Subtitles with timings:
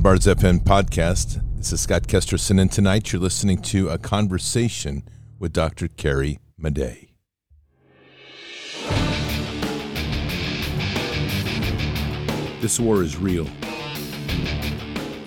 [0.00, 1.42] The Bards FM podcast.
[1.58, 5.02] This is Scott Kesterson, and tonight you're listening to a conversation
[5.38, 5.88] with Dr.
[5.88, 7.10] Carrie Madej.
[12.62, 13.44] This war is real.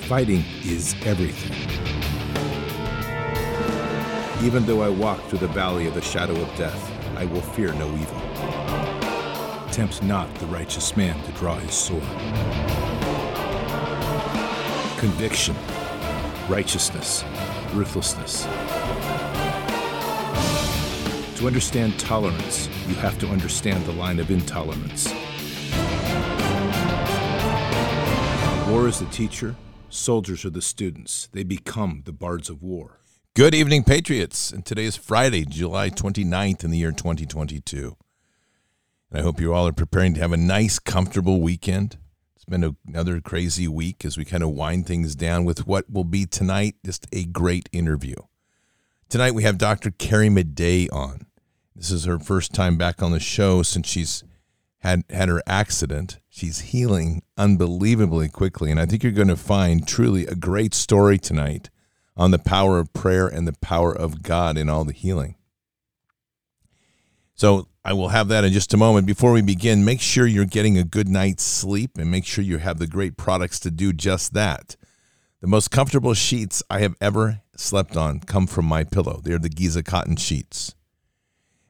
[0.08, 1.54] Fighting is everything.
[4.44, 7.74] Even though I walk through the valley of the shadow of death, I will fear
[7.74, 9.68] no evil.
[9.72, 12.93] Tempt not the righteous man to draw his sword
[15.04, 15.54] conviction,
[16.48, 17.26] righteousness,
[17.73, 18.44] ruthlessness.
[21.38, 25.12] To understand tolerance, you have to understand the line of intolerance.
[28.69, 29.58] War is the teacher,
[29.90, 31.28] soldiers are the students.
[31.34, 33.02] They become the bards of war.
[33.34, 34.53] Good evening, Patriots.
[34.53, 37.97] And today is Friday, July 29th in the year 2022.
[39.12, 41.97] And I hope you all are preparing to have a nice, comfortable weekend.
[42.44, 45.90] It's been a, another crazy week as we kind of wind things down with what
[45.90, 48.18] will be tonight just a great interview.
[49.08, 49.92] Tonight we have Dr.
[49.92, 51.26] Carrie Madej on.
[51.74, 54.26] This is her first time back on the show since she's
[54.80, 56.20] had had her accident.
[56.28, 61.18] She's healing unbelievably quickly, and I think you're going to find truly a great story
[61.18, 61.70] tonight
[62.18, 65.38] on the power of prayer and the power of God in all the healing.
[67.36, 69.06] So I will have that in just a moment.
[69.06, 72.60] Before we begin, make sure you're getting a good night's sleep and make sure you
[72.60, 74.78] have the great products to do just that.
[75.42, 79.20] The most comfortable sheets I have ever slept on come from my pillow.
[79.22, 80.76] They're the Giza cotton sheets.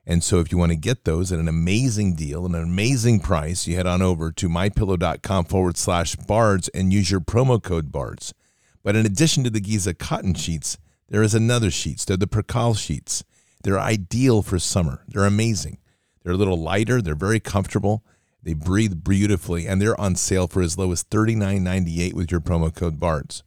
[0.05, 3.21] And so if you want to get those at an amazing deal and an amazing
[3.21, 7.91] price, you head on over to mypillow.com forward slash bards and use your promo code
[7.91, 8.35] bards.
[8.83, 10.77] But in addition to the Giza cotton sheets,
[11.09, 12.05] there is another sheets.
[12.05, 13.23] They're the Percale sheets.
[13.63, 15.03] They're ideal for summer.
[15.07, 15.79] They're amazing.
[16.23, 17.01] They're a little lighter.
[17.01, 18.03] They're very comfortable.
[18.41, 22.73] They breathe beautifully, and they're on sale for as low as $39.98 with your promo
[22.73, 23.43] code BARDS.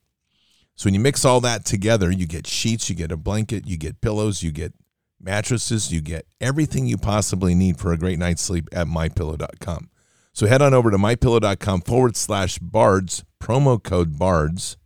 [0.75, 3.77] So when you mix all that together, you get sheets, you get a blanket, you
[3.77, 4.75] get pillows, you get
[5.21, 9.91] mattresses, you get everything you possibly need for a great night's sleep at mypillow.com.
[10.33, 14.77] So head on over to mypillow.com forward slash bards, promo code bards,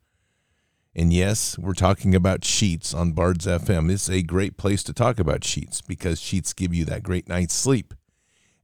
[0.94, 3.90] and yes, we're talking about sheets on Bards FM.
[3.90, 7.54] It's a great place to talk about sheets because sheets give you that great night's
[7.54, 7.94] sleep.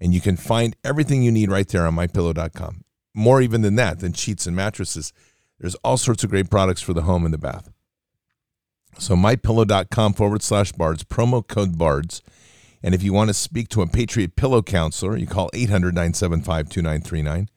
[0.00, 2.82] And you can find everything you need right there on mypillow.com.
[3.15, 5.12] More even than that, than sheets and mattresses.
[5.59, 7.70] There's all sorts of great products for the home and the bath.
[8.98, 12.22] So mypillow.com forward slash bards, promo code bards.
[12.82, 16.69] And if you want to speak to a Patriot Pillow counselor, you call 800 975
[16.69, 17.48] 2939.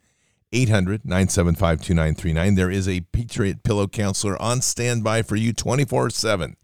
[0.51, 2.55] 800 975 2939.
[2.55, 6.55] There is a Patriot Pillow Counselor on standby for you 24 7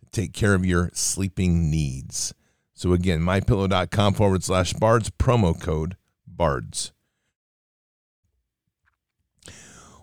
[0.00, 2.34] to take care of your sleeping needs.
[2.74, 5.96] So, again, mypillow.com forward slash bards, promo code
[6.26, 6.92] bards.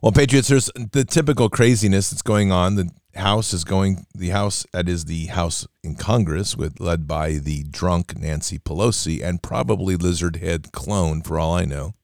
[0.02, 2.76] Well, Patriots, there's the typical craziness that's going on.
[2.76, 7.34] The House is going, the House that is the House in Congress, with led by
[7.34, 11.96] the drunk Nancy Pelosi and probably lizard head clone, for all I know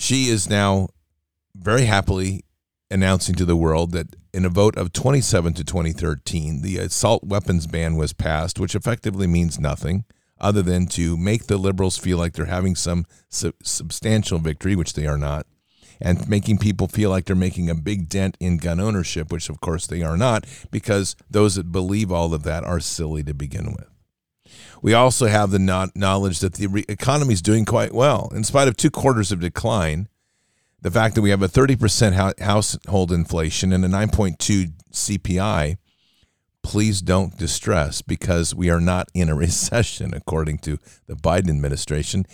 [0.00, 0.88] she is now
[1.54, 2.42] very happily
[2.90, 7.66] announcing to the world that in a vote of 27 to 2013, the assault weapons
[7.66, 10.04] ban was passed, which effectively means nothing
[10.40, 14.94] other than to make the liberals feel like they're having some su- substantial victory, which
[14.94, 15.46] they are not,
[16.00, 19.60] and making people feel like they're making a big dent in gun ownership, which of
[19.60, 23.72] course they are not, because those that believe all of that are silly to begin
[23.72, 23.89] with.
[24.82, 28.30] We also have the knowledge that the economy is doing quite well.
[28.34, 30.08] In spite of two quarters of decline,
[30.80, 35.76] the fact that we have a 30% household inflation and a 9.2 CPI,
[36.62, 42.24] please don't distress because we are not in a recession, according to the Biden administration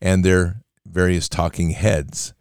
[0.00, 2.32] and their various talking heads.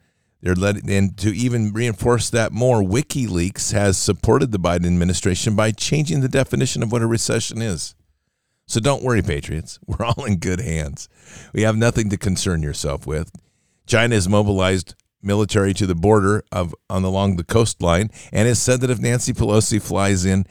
[0.42, 5.72] They're letting, and to even reinforce that more, WikiLeaks has supported the Biden administration by
[5.72, 7.96] changing the definition of what a recession is.
[8.68, 9.80] So don't worry, Patriots.
[9.88, 11.10] We're all in good hands.
[11.54, 13.32] We have nothing to concern yourself with.
[13.86, 18.82] China has mobilized military to the border of on along the coastline and has said
[18.82, 20.46] that if Nancy Pelosi flies in,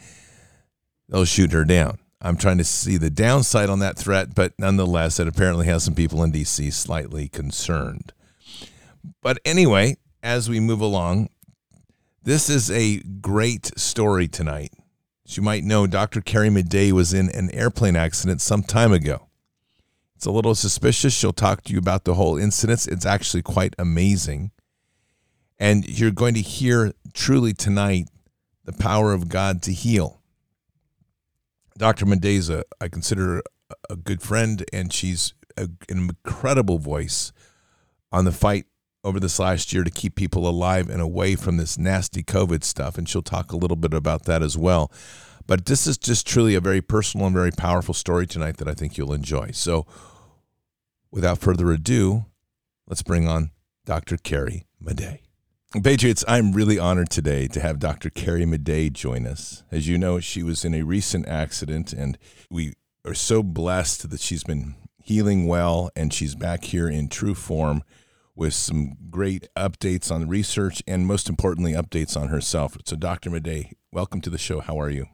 [1.07, 1.99] they'll shoot her down.
[2.19, 5.93] I'm trying to see the downside on that threat, but nonetheless, it apparently has some
[5.93, 6.71] people in D.C.
[6.71, 8.11] slightly concerned.
[9.21, 11.29] But anyway, as we move along,
[12.23, 14.73] this is a great story tonight.
[15.27, 16.21] As you might know, Dr.
[16.21, 19.27] Carrie Madej was in an airplane accident some time ago.
[20.15, 21.13] It's a little suspicious.
[21.13, 22.87] She'll talk to you about the whole incident.
[22.87, 24.51] It's actually quite amazing.
[25.59, 28.07] And you're going to hear truly tonight
[28.63, 30.21] the power of God to heal.
[31.77, 32.05] Dr.
[32.05, 33.43] Madej, I consider
[33.89, 37.33] a good friend, and she's a, an incredible voice
[38.11, 38.65] on the fight
[39.07, 42.97] over this last year to keep people alive and away from this nasty COVID stuff.
[42.97, 44.91] And she'll talk a little bit about that as well.
[45.47, 48.73] But this is just truly a very personal and very powerful story tonight that I
[48.73, 49.51] think you'll enjoy.
[49.51, 49.85] So,
[51.09, 52.25] without further ado,
[52.85, 53.51] let's bring on
[53.85, 54.17] Dr.
[54.17, 55.19] Carrie Madej.
[55.81, 58.09] Patriots, I'm really honored today to have Dr.
[58.09, 59.63] Carrie Madej join us.
[59.71, 62.17] As you know, she was in a recent accident, and
[62.51, 62.73] we
[63.05, 67.81] are so blessed that she's been healing well and she's back here in true form
[68.37, 72.77] with some great updates on research and, most importantly, updates on herself.
[72.85, 73.31] So, Dr.
[73.31, 74.59] Madej, welcome to the show.
[74.61, 75.07] How are you?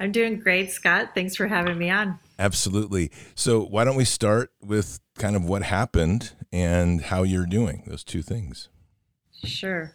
[0.00, 1.10] I'm doing great, Scott.
[1.14, 2.18] Thanks for having me on.
[2.38, 3.10] Absolutely.
[3.34, 8.04] So, why don't we start with kind of what happened and how you're doing, those
[8.04, 8.68] two things?
[9.44, 9.92] Sure.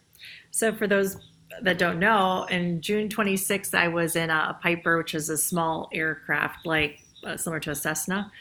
[0.52, 1.18] So, for those
[1.62, 5.90] that don't know, in June 26th, I was in a Piper, which is a small
[5.94, 8.32] aircraft like uh, similar to a Cessna,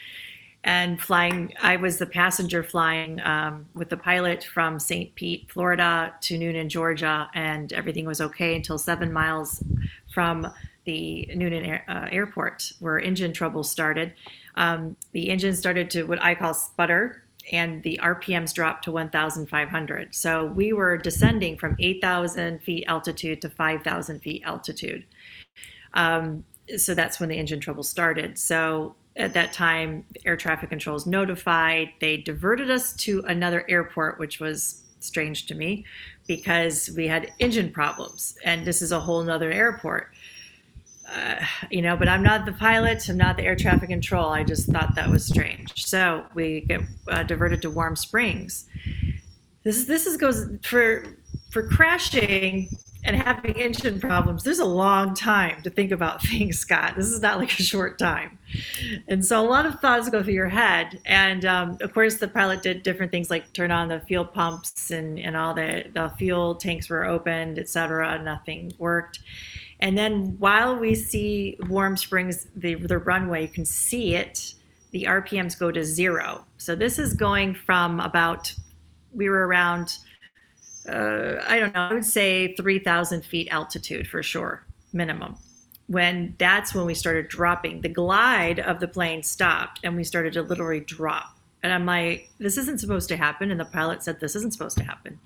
[0.63, 1.53] and flying.
[1.61, 5.13] I was the passenger flying um, with the pilot from St.
[5.15, 9.63] Pete, Florida to Newnan, Georgia, and everything was okay until seven miles
[10.13, 10.47] from
[10.85, 14.13] the Newnan uh, airport where engine trouble started.
[14.55, 20.15] Um, the engine started to what I call sputter, and the RPMs dropped to 1,500.
[20.15, 25.05] So we were descending from 8,000 feet altitude to 5,000 feet altitude.
[25.93, 26.45] Um,
[26.77, 28.37] so that's when the engine trouble started.
[28.37, 31.89] So at that time, air traffic controls notified.
[31.99, 35.85] They diverted us to another airport, which was strange to me
[36.27, 40.09] because we had engine problems, and this is a whole nother airport
[41.11, 41.35] uh,
[41.69, 43.07] you know, but I'm not the pilot.
[43.09, 44.29] I'm not the air traffic control.
[44.29, 45.85] I just thought that was strange.
[45.85, 48.67] So we get uh, diverted to Warm Springs.
[49.63, 51.05] This is this is goes for
[51.51, 52.69] for crashing
[53.05, 54.43] and having engine problems.
[54.43, 56.95] There's a long time to think about things, Scott.
[56.95, 58.37] This is not like a short time,
[59.07, 60.99] and so a lot of thoughts go through your head.
[61.05, 64.91] And um, of course, the pilot did different things like turn on the fuel pumps
[64.91, 68.21] and and all the the fuel tanks were opened, etc.
[68.23, 69.19] Nothing worked
[69.83, 74.53] and then while we see Warm Springs, the, the runway, you can see it,
[74.91, 76.45] the RPMs go to zero.
[76.57, 78.53] So this is going from about,
[79.13, 79.97] we were around,
[80.87, 85.37] uh, I don't know, I would say 3,000 feet altitude for sure, minimum.
[85.87, 90.33] When that's when we started dropping, the glide of the plane stopped and we started
[90.33, 91.37] to literally drop.
[91.61, 93.51] And I'm like, this isn't supposed to happen.
[93.51, 95.19] And the pilot said, this isn't supposed to happen.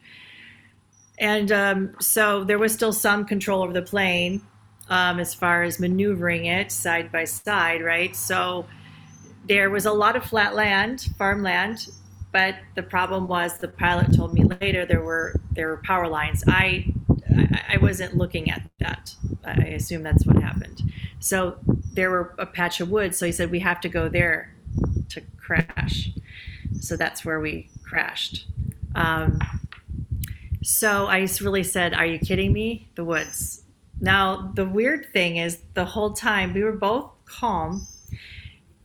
[1.19, 4.41] And um, so there was still some control over the plane
[4.89, 8.15] um, as far as maneuvering it side by side, right?
[8.15, 8.67] So
[9.47, 11.87] there was a lot of flat land, farmland,
[12.31, 16.43] but the problem was the pilot told me later there were there were power lines.
[16.47, 16.93] I
[17.69, 19.15] I wasn't looking at that.
[19.43, 20.81] I assume that's what happened.
[21.19, 21.57] So
[21.93, 23.17] there were a patch of woods.
[23.17, 24.53] So he said we have to go there
[25.09, 26.11] to crash.
[26.79, 28.47] So that's where we crashed.
[28.95, 29.39] Um,
[30.63, 32.89] so I really said, Are you kidding me?
[32.95, 33.63] The woods.
[33.99, 37.87] Now, the weird thing is, the whole time we were both calm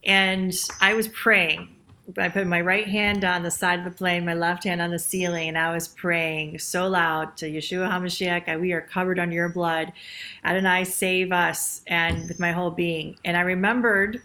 [0.05, 1.72] and I was praying.
[2.19, 4.90] I put my right hand on the side of the plane, my left hand on
[4.90, 9.35] the ceiling, and I was praying so loud to Yeshua HaMashiach, we are covered under
[9.35, 9.92] your blood.
[10.45, 13.16] Adonai, save us, and with my whole being.
[13.25, 14.23] And I remembered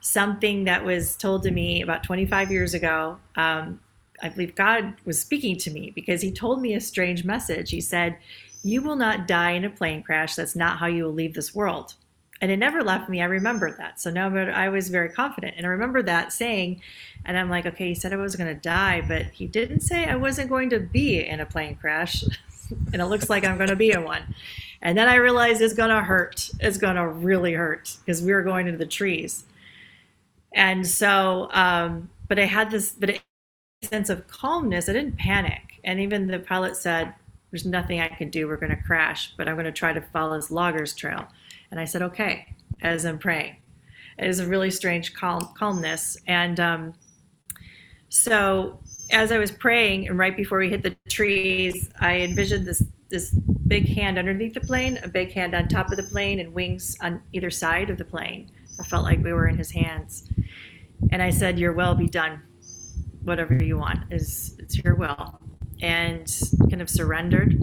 [0.00, 3.18] something that was told to me about 25 years ago.
[3.36, 3.80] Um,
[4.22, 7.70] I believe God was speaking to me because he told me a strange message.
[7.70, 8.16] He said,
[8.62, 10.34] You will not die in a plane crash.
[10.34, 11.94] That's not how you will leave this world.
[12.40, 13.20] And it never left me.
[13.20, 14.00] I remembered that.
[14.00, 15.54] So now I was very confident.
[15.56, 16.80] And I remember that saying,
[17.24, 20.04] and I'm like, okay, he said I was going to die, but he didn't say
[20.04, 22.22] I wasn't going to be in a plane crash.
[22.92, 24.34] and it looks like I'm going to be in one.
[24.80, 26.50] And then I realized it's going to hurt.
[26.60, 29.44] It's going to really hurt because we were going into the trees.
[30.52, 33.22] And so, um, but I had this, but it,
[33.82, 34.88] sense of calmness.
[34.88, 35.80] I didn't panic.
[35.84, 37.14] And even the pilot said,
[37.50, 38.48] There's nothing I can do.
[38.48, 41.28] We're going to crash, but I'm going to try to follow this logger's trail.
[41.70, 43.56] And I said, Okay, as I'm praying.
[44.18, 46.16] It was a really strange calm, calmness.
[46.26, 46.94] And um,
[48.08, 52.82] so as I was praying, and right before we hit the trees, I envisioned this
[53.10, 56.52] this big hand underneath the plane, a big hand on top of the plane, and
[56.52, 58.50] wings on either side of the plane.
[58.78, 60.28] I felt like we were in his hands.
[61.10, 62.42] And I said, Your will be done
[63.22, 65.38] whatever you want is it's your will
[65.80, 67.62] and kind of surrendered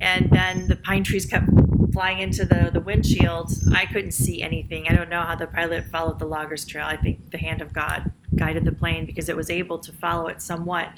[0.00, 1.48] and then the pine trees kept
[1.92, 5.84] flying into the, the windshield i couldn't see anything i don't know how the pilot
[5.86, 9.36] followed the logger's trail i think the hand of god guided the plane because it
[9.36, 10.90] was able to follow it somewhat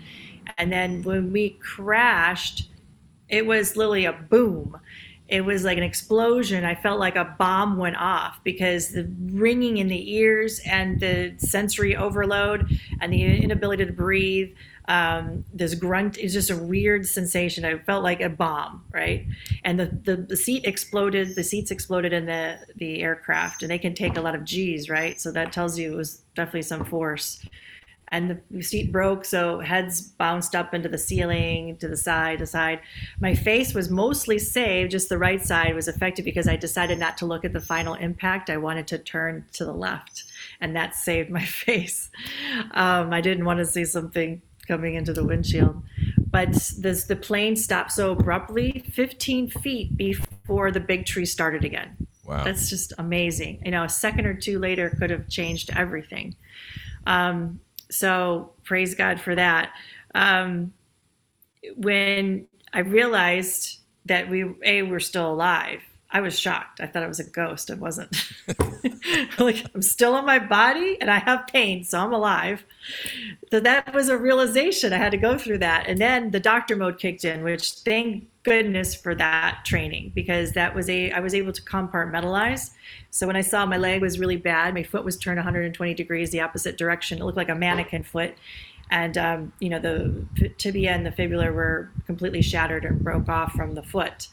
[0.56, 2.68] and then when we crashed
[3.28, 4.78] it was literally a boom
[5.28, 6.64] it was like an explosion.
[6.64, 11.34] I felt like a bomb went off because the ringing in the ears and the
[11.36, 14.54] sensory overload and the inability to breathe.
[14.88, 17.64] Um, this grunt is just a weird sensation.
[17.64, 19.26] I felt like a bomb, right?
[19.62, 21.36] And the, the, the seat exploded.
[21.36, 24.88] The seats exploded in the the aircraft, and they can take a lot of G's,
[24.88, 25.20] right?
[25.20, 27.44] So that tells you it was definitely some force
[28.10, 32.46] and the seat broke so heads bounced up into the ceiling to the side to
[32.46, 32.80] side
[33.20, 37.16] my face was mostly saved just the right side was affected because i decided not
[37.16, 40.24] to look at the final impact i wanted to turn to the left
[40.60, 42.10] and that saved my face
[42.72, 45.82] um, i didn't want to see something coming into the windshield.
[46.30, 51.96] But this, the plane stopped so abruptly 15 feet before the big tree started again.
[52.28, 52.44] Wow.
[52.44, 53.62] that's just amazing.
[53.64, 56.36] You know a second or two later could have changed everything.
[57.06, 57.60] Um,
[57.90, 59.72] so praise God for that.
[60.14, 60.74] Um,
[61.76, 66.80] when I realized that we a were still alive, I was shocked.
[66.80, 67.68] I thought it was a ghost.
[67.68, 68.16] It wasn't.
[69.38, 72.64] like I'm still in my body and I have pain, so I'm alive.
[73.50, 74.94] So that was a realization.
[74.94, 78.26] I had to go through that, and then the doctor mode kicked in, which thank
[78.42, 82.70] goodness for that training because that was a I was able to compartmentalize.
[83.10, 86.30] So when I saw my leg was really bad, my foot was turned 120 degrees
[86.30, 87.18] the opposite direction.
[87.18, 88.34] It looked like a mannequin foot
[88.90, 93.52] and um, you know the tibia and the fibula were completely shattered and broke off
[93.52, 94.28] from the foot.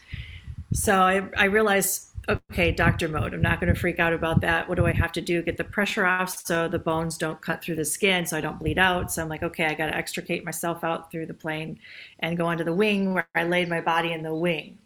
[0.75, 3.33] So I, I realized, okay, doctor mode.
[3.33, 4.67] I'm not going to freak out about that.
[4.67, 5.41] What do I have to do?
[5.41, 8.59] Get the pressure off so the bones don't cut through the skin, so I don't
[8.59, 9.09] bleed out.
[9.11, 11.79] So I'm like, okay, I got to extricate myself out through the plane
[12.19, 14.77] and go onto the wing where I laid my body in the wing.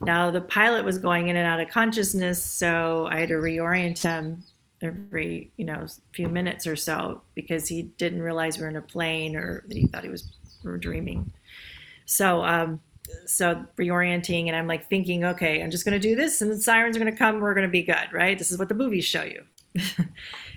[0.00, 4.02] Now the pilot was going in and out of consciousness, so I had to reorient
[4.02, 4.42] him
[4.82, 8.82] every you know few minutes or so because he didn't realize we were in a
[8.82, 10.32] plane or that he thought he was
[10.64, 11.32] we were dreaming.
[12.06, 12.80] So um,
[13.26, 16.60] so reorienting and I'm like thinking, okay, I'm just going to do this and the
[16.60, 17.40] sirens are going to come.
[17.40, 18.38] We're going to be good, right?
[18.38, 19.42] This is what the movies show you.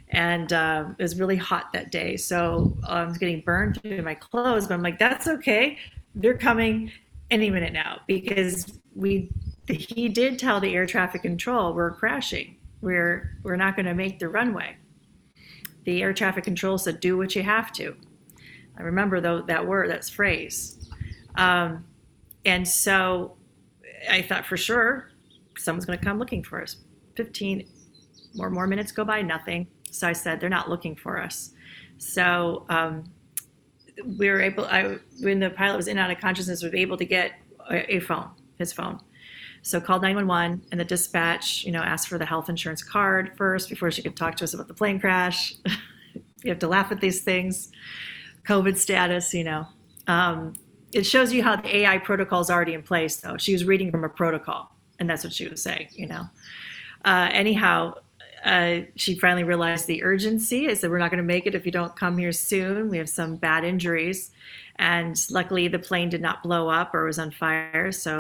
[0.10, 2.18] and uh, it was really hot that day.
[2.18, 5.78] So I was getting burned through my clothes, but I'm like, that's okay.
[6.16, 6.92] They're coming
[7.30, 9.30] any minute now because we,
[9.68, 12.56] he did tell the air traffic control we're crashing.
[12.82, 14.78] We're, we're not going to make the runway.
[15.84, 17.96] The air traffic control said, do what you have to.
[18.78, 20.90] I remember though that word, that phrase.
[21.36, 21.86] Um,
[22.48, 23.36] and so
[24.10, 25.12] I thought for sure
[25.58, 26.78] someone's going to come looking for us.
[27.16, 27.68] 15
[28.36, 29.68] more more minutes go by, nothing.
[29.92, 31.52] So I said they're not looking for us.
[31.98, 33.04] So um,
[34.18, 34.66] we were able.
[34.66, 37.34] I when the pilot was in and out of consciousness, was able to get
[37.70, 39.00] a, a phone, his phone.
[39.64, 43.70] So called 911 and the dispatch, you know, asked for the health insurance card first
[43.70, 45.56] before she could talk to us about the plane crash.
[46.44, 47.72] you have to laugh at these things.
[48.48, 49.68] COVID status, you know.
[50.06, 50.54] Um,
[50.94, 53.38] it shows you how the AI protocol is already in place, though.
[53.38, 56.24] She was reading from a protocol, and that's what she was saying, you know.
[57.06, 57.94] Uh, anyhow,
[58.44, 60.70] uh, she finally realized the urgency.
[60.70, 62.90] I said, We're not going to make it if you don't come here soon.
[62.90, 64.32] We have some bad injuries.
[64.78, 67.92] And luckily, the plane did not blow up or was on fire.
[67.92, 68.18] So,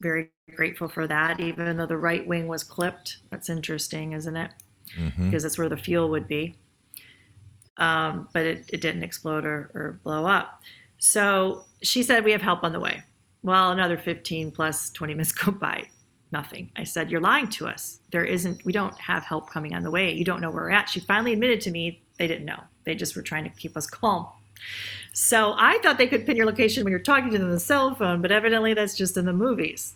[0.00, 3.18] very grateful for that, even though the right wing was clipped.
[3.30, 4.50] That's interesting, isn't it?
[4.98, 5.26] Mm-hmm.
[5.26, 6.56] Because that's where the fuel would be.
[7.76, 10.62] Um, but it, it didn't explode or, or blow up.
[11.00, 13.02] So she said, We have help on the way.
[13.42, 15.88] Well, another 15 plus 20 minutes go by.
[16.30, 16.70] Nothing.
[16.76, 17.98] I said, You're lying to us.
[18.12, 20.12] There isn't, we don't have help coming on the way.
[20.12, 20.88] You don't know where we're at.
[20.88, 22.60] She finally admitted to me they didn't know.
[22.84, 24.28] They just were trying to keep us calm.
[25.12, 27.60] So I thought they could pin your location when you're talking to them on the
[27.60, 29.94] cell phone, but evidently that's just in the movies.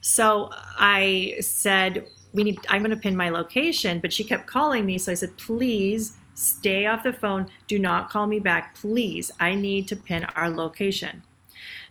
[0.00, 4.84] So I said, we need I'm going to pin my location, but she kept calling
[4.84, 7.48] me, so I said, "Please Stay off the phone.
[7.66, 9.30] Do not call me back, please.
[9.38, 11.22] I need to pin our location.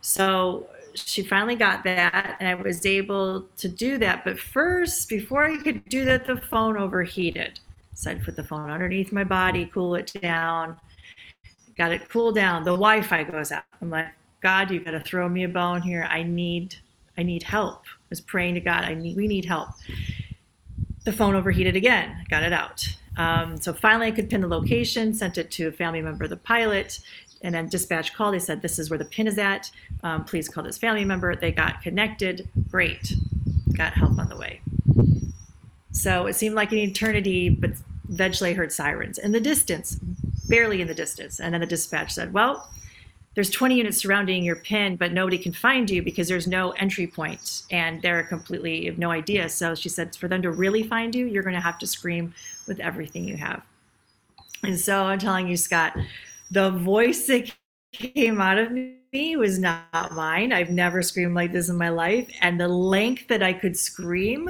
[0.02, 4.26] So she finally got that, and I was able to do that.
[4.26, 7.60] But first, before I could do that, the phone overheated.
[7.94, 10.78] So I put the phone underneath my body, cool it down.
[11.78, 12.64] Got it cool down.
[12.64, 13.64] The Wi-Fi goes out.
[13.82, 14.08] I'm like,
[14.42, 16.08] God, you got to throw me a bone here.
[16.10, 16.76] I need,
[17.18, 17.84] I need help.
[17.86, 18.84] I was praying to God.
[18.84, 19.70] I need, we need help.
[21.06, 22.26] The phone overheated again.
[22.30, 22.88] Got it out.
[23.18, 26.30] Um, so finally, I could pin the location, sent it to a family member of
[26.30, 27.00] the pilot,
[27.42, 28.34] and then dispatch called.
[28.34, 29.72] They said, This is where the pin is at.
[30.04, 31.36] Um, please call this family member.
[31.36, 32.48] They got connected.
[32.70, 33.14] Great.
[33.76, 34.62] Got help on the way.
[35.92, 37.72] So it seemed like an eternity, but
[38.10, 39.96] eventually I heard sirens in the distance,
[40.48, 41.40] barely in the distance.
[41.40, 42.70] And then the dispatch said, Well,
[43.36, 47.08] there's 20 units surrounding your pin, but nobody can find you because there's no entry
[47.08, 49.48] point and they're completely have no idea.
[49.48, 52.34] So she said, for them to really find you, you're going to have to scream
[52.68, 53.62] with everything you have.
[54.64, 55.96] And so I'm telling you, Scott,
[56.52, 57.52] the voice that
[57.94, 60.52] came out of me was not mine.
[60.52, 62.30] I've never screamed like this in my life.
[62.42, 64.50] And the length that I could scream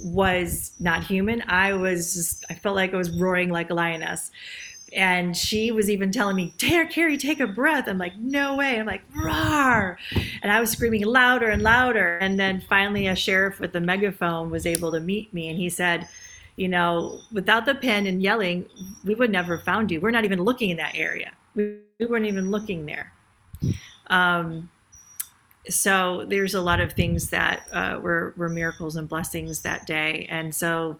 [0.00, 1.42] was not human.
[1.48, 4.30] I was just, I felt like I was roaring like a lioness.
[4.94, 7.88] And she was even telling me, "Dare Carrie, take a breath.
[7.88, 8.78] I'm like, no way.
[8.78, 9.98] I'm like, roar.
[10.42, 12.18] And I was screaming louder and louder.
[12.18, 15.48] And then finally, a sheriff with a megaphone was able to meet me.
[15.48, 16.08] And he said,
[16.56, 18.66] you know, without the pen and yelling,
[19.04, 20.00] we would never have found you.
[20.00, 21.32] We're not even looking in that area.
[21.54, 23.12] We, we weren't even looking there.
[24.08, 24.70] Um,
[25.68, 30.26] so there's a lot of things that uh, were, were miracles and blessings that day.
[30.30, 30.98] And so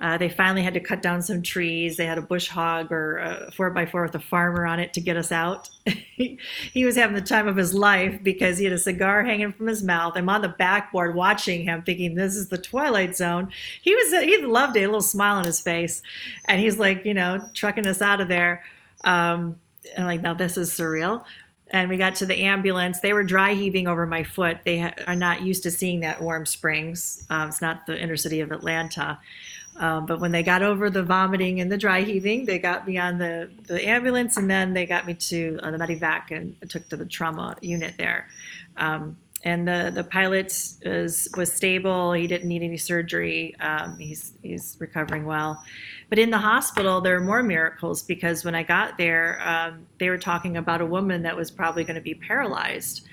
[0.00, 1.96] uh, they finally had to cut down some trees.
[1.96, 4.94] They had a bush hog or a four by four with a farmer on it
[4.94, 5.68] to get us out.
[6.16, 9.66] he was having the time of his life because he had a cigar hanging from
[9.66, 10.14] his mouth.
[10.16, 13.52] I'm on the backboard watching him, thinking this is the twilight zone.
[13.82, 16.02] He was he loved it, a little smile on his face,
[16.46, 18.64] and he's like, you know, trucking us out of there.
[19.04, 19.60] Um,
[19.94, 21.24] and I'm like, now this is surreal
[21.72, 23.00] and we got to the ambulance.
[23.00, 24.58] They were dry heaving over my foot.
[24.64, 27.24] They ha- are not used to seeing that Warm Springs.
[27.30, 29.18] Um, it's not the inner city of Atlanta.
[29.76, 32.98] Um, but when they got over the vomiting and the dry heaving, they got me
[32.98, 36.88] on the, the ambulance and then they got me to uh, the medevac and took
[36.90, 38.28] to the trauma unit there.
[38.76, 40.48] Um, and the, the pilot
[40.82, 42.12] is, was stable.
[42.12, 43.56] He didn't need any surgery.
[43.58, 45.62] Um, he's, he's recovering well.
[46.10, 50.10] But in the hospital, there are more miracles because when I got there, um, they
[50.10, 53.06] were talking about a woman that was probably going to be paralyzed.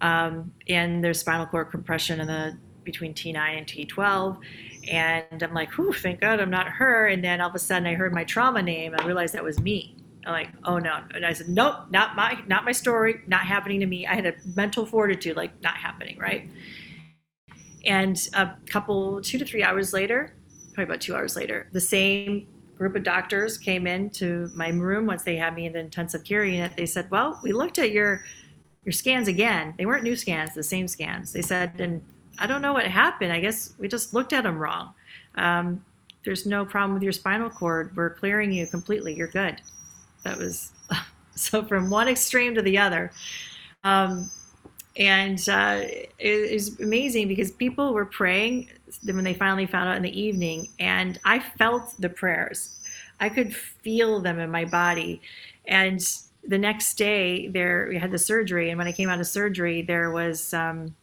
[0.00, 4.38] Um, and there's spinal cord compression in the between T9 and T12.
[4.90, 7.06] And I'm like, whew, thank God I'm not her.
[7.06, 8.94] And then all of a sudden I heard my trauma name.
[8.98, 9.96] I realized that was me.
[10.26, 11.00] I'm like, oh no.
[11.14, 14.06] And I said, nope, not my, not my story, not happening to me.
[14.06, 16.48] I had a mental fortitude, like not happening, right?
[17.84, 20.34] And a couple, two to three hours later,
[20.74, 25.22] probably about two hours later, the same group of doctors came into my room once
[25.22, 26.72] they had me in the intensive care unit.
[26.76, 28.24] They said, "Well, we looked at your
[28.84, 29.74] your scans again.
[29.78, 32.02] They weren't new scans, the same scans." They said, "And
[32.38, 33.32] I don't know what happened.
[33.32, 34.94] I guess we just looked at them wrong.
[35.36, 35.84] Um,
[36.24, 37.96] there's no problem with your spinal cord.
[37.96, 39.14] We're clearing you completely.
[39.14, 39.60] You're good."
[40.24, 40.72] That was
[41.34, 43.10] so from one extreme to the other.
[43.84, 44.30] Um,
[44.96, 45.82] and uh,
[46.18, 48.68] it was amazing because people were praying
[49.04, 52.78] when they finally found out in the evening, and I felt the prayers.
[53.18, 55.22] I could feel them in my body.
[55.66, 56.00] And
[56.44, 59.80] the next day, there we had the surgery, and when I came out of surgery,
[59.80, 60.94] there was um,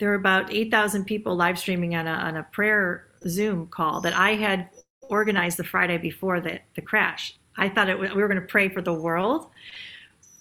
[0.00, 4.00] there were about eight thousand people live streaming on a on a prayer Zoom call
[4.00, 4.68] that I had
[5.02, 7.38] organized the Friday before the the crash.
[7.56, 9.50] I thought it we were going to pray for the world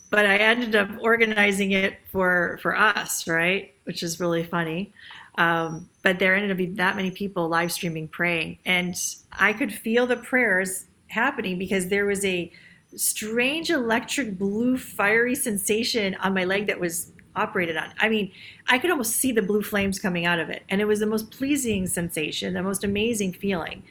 [0.09, 3.73] but I ended up organizing it for for us, right?
[3.83, 4.93] Which is really funny.
[5.37, 8.95] Um, but there ended up being that many people live streaming praying, and
[9.31, 12.51] I could feel the prayers happening because there was a
[12.95, 17.93] strange electric blue fiery sensation on my leg that was operated on.
[17.99, 18.31] I mean,
[18.67, 20.63] I could almost see the blue flames coming out of it.
[20.69, 23.83] And it was the most pleasing sensation, the most amazing feeling.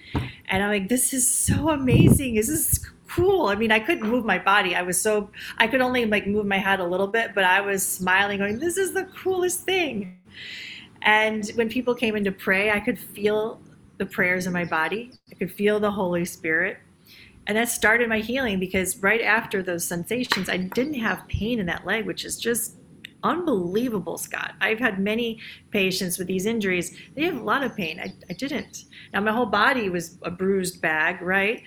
[0.49, 2.35] And I'm like, this is so amazing.
[2.35, 3.47] This is cool.
[3.47, 4.75] I mean, I couldn't move my body.
[4.75, 7.61] I was so I could only like move my head a little bit, but I
[7.61, 10.19] was smiling, going, "This is the coolest thing."
[11.03, 13.61] And when people came in to pray, I could feel
[13.99, 15.13] the prayers in my body.
[15.31, 16.79] I could feel the Holy Spirit.
[17.47, 21.67] And that started my healing because right after those sensations, I didn't have pain in
[21.67, 22.77] that leg, which is just
[23.23, 24.55] unbelievable, Scott.
[24.61, 26.97] I've had many patients with these injuries.
[27.15, 28.01] They have a lot of pain.
[28.01, 28.85] I, I didn't.
[29.13, 31.63] Now, my whole body was a bruised bag, right?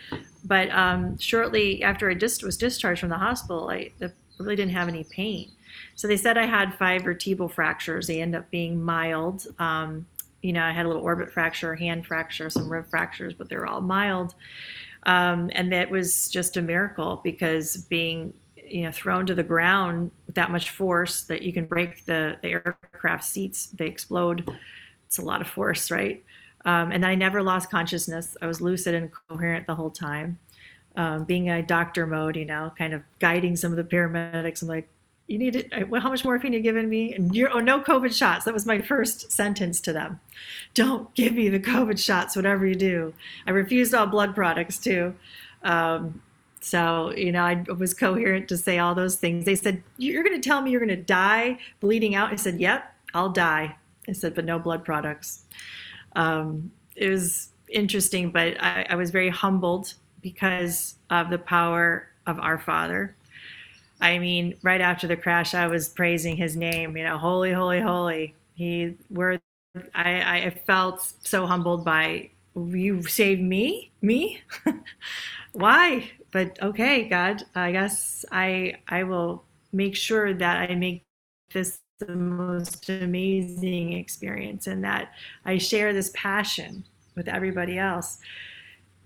[0.45, 3.91] But um, shortly after I just was discharged from the hospital, I
[4.39, 5.51] really didn't have any pain.
[5.95, 8.07] So they said I had five vertebral fractures.
[8.07, 9.47] They end up being mild.
[9.59, 10.05] Um,
[10.41, 13.67] you know, I had a little orbit fracture, hand fracture, some rib fractures, but they're
[13.67, 14.35] all mild.
[15.03, 18.33] Um, and that was just a miracle because being
[18.71, 22.37] you know thrown to the ground with that much force that you can break the,
[22.41, 24.49] the aircraft seats they explode
[25.05, 26.23] it's a lot of force right
[26.65, 28.37] um, and I never lost consciousness.
[28.41, 30.39] I was lucid and coherent the whole time.
[30.95, 34.61] Um, being a doctor mode, you know, kind of guiding some of the paramedics.
[34.61, 34.89] I'm like,
[35.27, 35.89] you need it.
[35.89, 37.13] Well, how much morphine you giving me?
[37.13, 38.43] And you're, oh, no COVID shots.
[38.43, 40.19] That was my first sentence to them.
[40.73, 43.13] Don't give me the COVID shots, whatever you do.
[43.47, 45.15] I refused all blood products too.
[45.63, 46.21] Um,
[46.61, 49.45] so, you know, I was coherent to say all those things.
[49.45, 52.31] They said, You're going to tell me you're going to die bleeding out?
[52.31, 53.75] I said, Yep, I'll die.
[54.07, 55.45] I said, But no blood products
[56.15, 62.39] um, it was interesting, but I, I was very humbled because of the power of
[62.39, 63.15] our Father.
[64.01, 66.97] I mean, right after the crash, I was praising His name.
[66.97, 68.35] You know, holy, holy, holy.
[68.55, 69.39] He, were.
[69.95, 74.41] I, I felt so humbled by you saved me, me.
[75.53, 76.11] Why?
[76.31, 81.03] But okay, God, I guess I I will make sure that I make
[81.53, 85.11] this the most amazing experience and that
[85.45, 86.83] I share this passion
[87.15, 88.17] with everybody else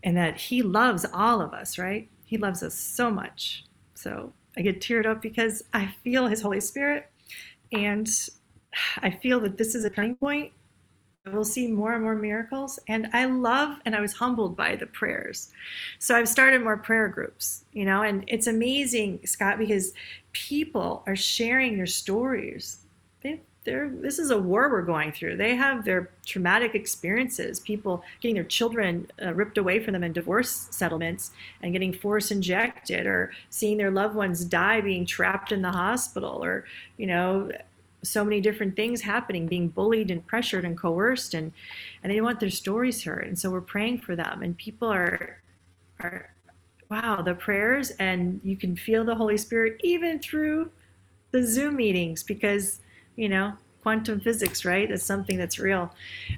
[0.04, 2.10] and that he loves all of us, right?
[2.26, 3.66] He loves us so much.
[3.96, 7.10] So I get teared up because I feel his Holy Spirit
[7.72, 8.10] and
[9.00, 10.52] I feel that this is a turning point
[11.32, 12.80] we'll see more and more miracles.
[12.88, 15.52] And I love and I was humbled by the prayers.
[16.00, 19.94] So I've started more prayer groups, you know, and it's amazing, Scott, because
[20.34, 22.80] people are sharing their stories.
[23.24, 25.38] They, they're, this is a war we're going through.
[25.38, 30.14] They have their traumatic experiences, people getting their children uh, ripped away from them in
[30.14, 31.32] divorce settlements
[31.64, 36.44] and getting force injected, or seeing their loved ones die being trapped in the hospital,
[36.44, 36.66] or,
[36.98, 37.50] you know,
[38.06, 41.52] so many different things happening, being bullied and pressured and coerced, and
[42.04, 43.28] and they want their stories heard.
[43.28, 45.42] And so we're praying for them, and people are
[46.00, 46.34] are
[46.90, 50.72] wow the prayers, and you can feel the Holy Spirit even through
[51.32, 52.82] the Zoom meetings because
[53.16, 54.90] you know quantum physics, right?
[54.90, 55.94] It's something that's real,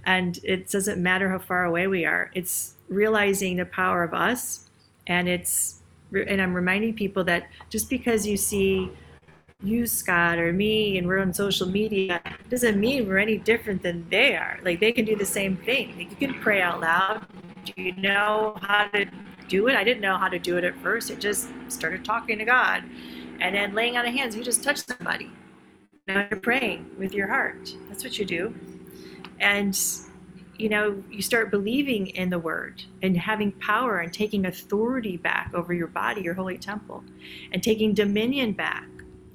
[0.06, 2.32] and it doesn't matter how far away we are.
[2.34, 4.70] It's realizing the power of us,
[5.08, 5.82] and it's
[6.14, 8.90] and I'm reminding people that just because you see
[9.64, 14.08] you, Scott, or me, and we're on social media, doesn't mean we're any different than
[14.10, 14.60] they are.
[14.64, 15.98] Like they can do the same thing.
[15.98, 17.26] Like, you can pray out loud.
[17.66, 19.06] Do you know how to
[19.48, 19.76] do it?
[19.76, 21.10] I didn't know how to do it at first.
[21.10, 22.84] It just started talking to God,
[23.40, 24.36] and then laying on of hands.
[24.36, 25.32] You just touch somebody.
[26.08, 27.74] Now you're praying with your heart.
[27.90, 28.56] That's what you do,
[29.40, 29.78] and
[30.58, 35.52] you know you start believing in the word and having power and taking authority back
[35.56, 37.04] over your body, your holy temple,
[37.52, 38.88] and taking dominion back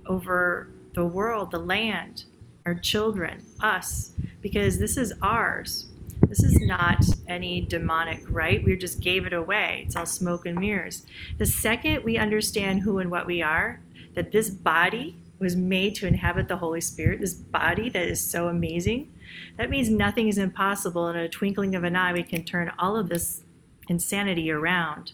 [0.07, 2.25] over the world, the land,
[2.67, 5.87] our children, us, because this is ours.
[6.29, 8.63] This is not any demonic right.
[8.65, 9.85] We just gave it away.
[9.87, 11.05] It's all smoke and mirrors.
[11.39, 13.81] The second we understand who and what we are,
[14.15, 18.49] that this body was made to inhabit the Holy Spirit, this body that is so
[18.49, 19.13] amazing,
[19.57, 21.09] that means nothing is impossible.
[21.09, 23.43] In a twinkling of an eye, we can turn all of this
[23.89, 25.13] insanity around.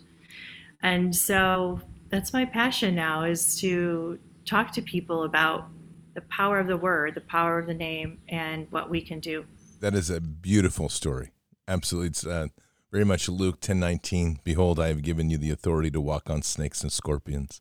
[0.83, 4.19] And so that's my passion now is to
[4.49, 5.69] talk to people about
[6.15, 9.45] the power of the word, the power of the name, and what we can do.
[9.81, 11.31] That is a beautiful story.
[11.69, 12.09] Absolutely.
[12.09, 12.49] It's uh,
[12.91, 14.41] very much Luke 10 19.
[14.43, 17.61] Behold, I have given you the authority to walk on snakes and scorpions,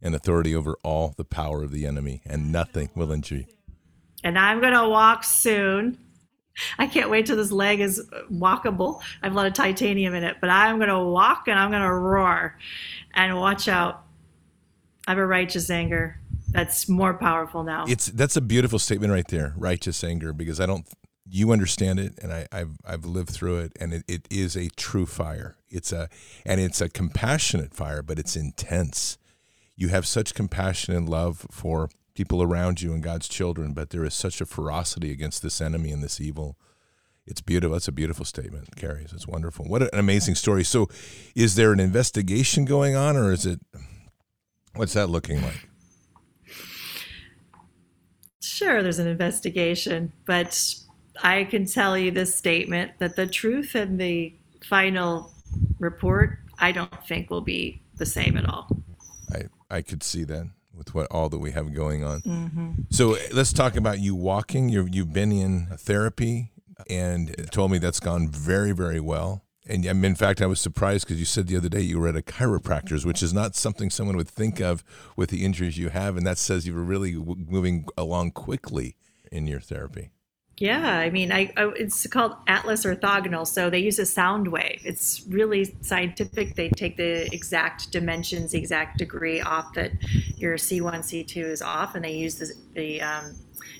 [0.00, 3.46] and authority over all the power of the enemy, and nothing will injure you.
[4.24, 5.98] And I'm going to walk soon.
[6.78, 9.00] I can't wait till this leg is walkable.
[9.22, 11.70] I have a lot of titanium in it, but I'm going to walk and I'm
[11.70, 12.58] going to roar.
[13.14, 14.04] And watch out
[15.06, 17.84] I have a righteous anger that's more powerful now.
[17.88, 20.86] It's that's a beautiful statement right there, righteous anger, because I don't
[21.28, 24.68] you understand it and I, have I've lived through it and it, it is a
[24.70, 25.56] true fire.
[25.70, 26.08] It's a
[26.44, 29.18] and it's a compassionate fire, but it's intense.
[29.76, 34.04] You have such compassion and love for people around you and God's children, but there
[34.04, 36.56] is such a ferocity against this enemy and this evil.
[37.26, 37.74] It's beautiful.
[37.74, 39.06] That's a beautiful statement, Carrie.
[39.10, 39.64] It's wonderful.
[39.66, 40.64] What an amazing story.
[40.64, 40.88] So,
[41.36, 43.60] is there an investigation going on, or is it
[44.74, 45.68] What's that looking like?
[48.40, 50.74] Sure, there's an investigation, but
[51.22, 55.32] I can tell you this statement that the truth in the final
[55.78, 58.68] report, I don't think will be the same at all.
[59.32, 62.20] I, I could see that with what all that we have going on.
[62.22, 62.70] Mm-hmm.
[62.90, 64.68] So let's talk about you walking.
[64.68, 66.52] you you've been in therapy
[66.88, 69.44] and told me that's gone very, very well.
[69.72, 72.16] And in fact, I was surprised because you said the other day you were at
[72.16, 74.84] a chiropractor's, which is not something someone would think of
[75.16, 76.18] with the injuries you have.
[76.18, 78.96] And that says you were really moving along quickly
[79.30, 80.10] in your therapy.
[80.58, 83.46] Yeah, I mean, I, I, it's called Atlas orthogonal.
[83.46, 84.82] So they use a sound wave.
[84.84, 86.54] It's really scientific.
[86.54, 89.92] They take the exact dimensions, the exact degree off that
[90.36, 93.34] your C1, C2 is off, and they use the, the, um,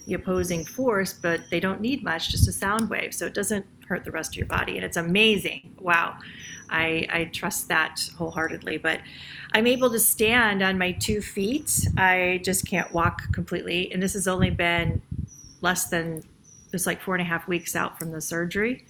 [0.06, 3.14] the opposing force, but they don't need much, just a sound wave.
[3.14, 4.76] So it doesn't hurt the rest of your body.
[4.76, 5.76] And it's amazing.
[5.78, 6.16] Wow.
[6.70, 8.78] I, I trust that wholeheartedly.
[8.78, 9.00] But
[9.52, 11.86] I'm able to stand on my two feet.
[11.98, 13.92] I just can't walk completely.
[13.92, 15.02] And this has only been
[15.60, 16.22] less than
[16.70, 18.86] just like four and a half weeks out from the surgery.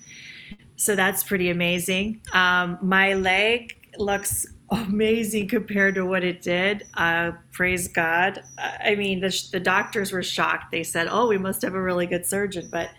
[0.76, 2.20] So that's pretty amazing.
[2.32, 6.86] Um, my leg looks amazing compared to what it did.
[6.94, 8.42] Uh, praise God.
[8.58, 10.70] I mean, the, the doctors were shocked.
[10.70, 12.90] They said, "Oh, we must have a really good surgeon," but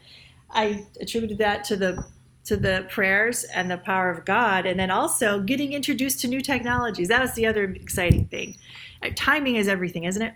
[0.53, 2.05] I attributed that to the
[2.45, 6.41] to the prayers and the power of God, and then also getting introduced to new
[6.41, 7.07] technologies.
[7.07, 8.57] That was the other exciting thing.
[9.01, 10.33] Uh, timing is everything, isn't it?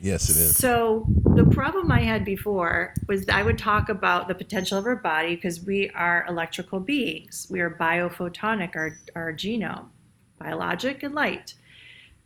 [0.00, 0.56] Yes, it is.
[0.56, 4.96] So the problem I had before was I would talk about the potential of our
[4.96, 7.46] body because we are electrical beings.
[7.50, 9.86] We are biophotonic, our, our genome,
[10.38, 11.54] biologic and light.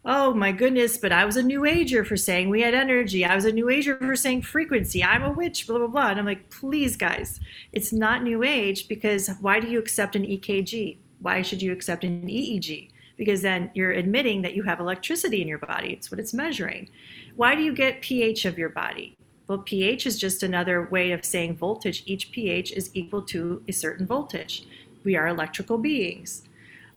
[0.07, 3.25] Oh my goodness, but I was a new ager for saying we had energy.
[3.25, 5.03] I was a new ager for saying frequency.
[5.03, 6.11] I'm a witch, blah, blah, blah.
[6.11, 7.41] And I'm like, please, guys,
[7.73, 10.99] it's not new age because why do you accept an EKG?
[11.21, 12.91] Why should you accept an EEG?
[13.17, 15.93] Because then you're admitting that you have electricity in your body.
[15.93, 16.89] It's what it's measuring.
[17.35, 19.17] Why do you get pH of your body?
[19.49, 22.05] Well, pH is just another way of saying voltage.
[22.07, 24.67] Each pH is equal to a certain voltage.
[25.03, 26.43] We are electrical beings.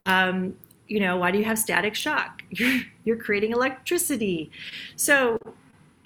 [0.05, 0.55] Um,
[0.89, 2.41] you know, why do you have static shock?
[2.49, 4.51] You're, you're creating electricity.
[4.95, 5.39] So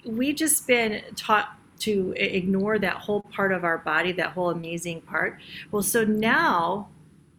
[0.04, 5.00] we've just been taught to ignore that whole part of our body, that whole amazing
[5.00, 5.40] part.
[5.70, 6.88] Well, so now,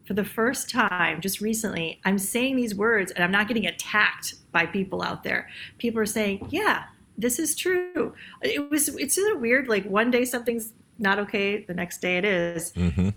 [0.06, 4.36] for the first time, just recently, I'm saying these words and I'm not getting attacked
[4.52, 5.50] by people out there.
[5.78, 6.86] People are saying, yeah,
[7.18, 8.14] this is true.
[8.42, 9.68] It was, it's sort of weird.
[9.68, 12.72] Like one day something's not okay, the next day it is.
[12.74, 13.10] Mm-hmm.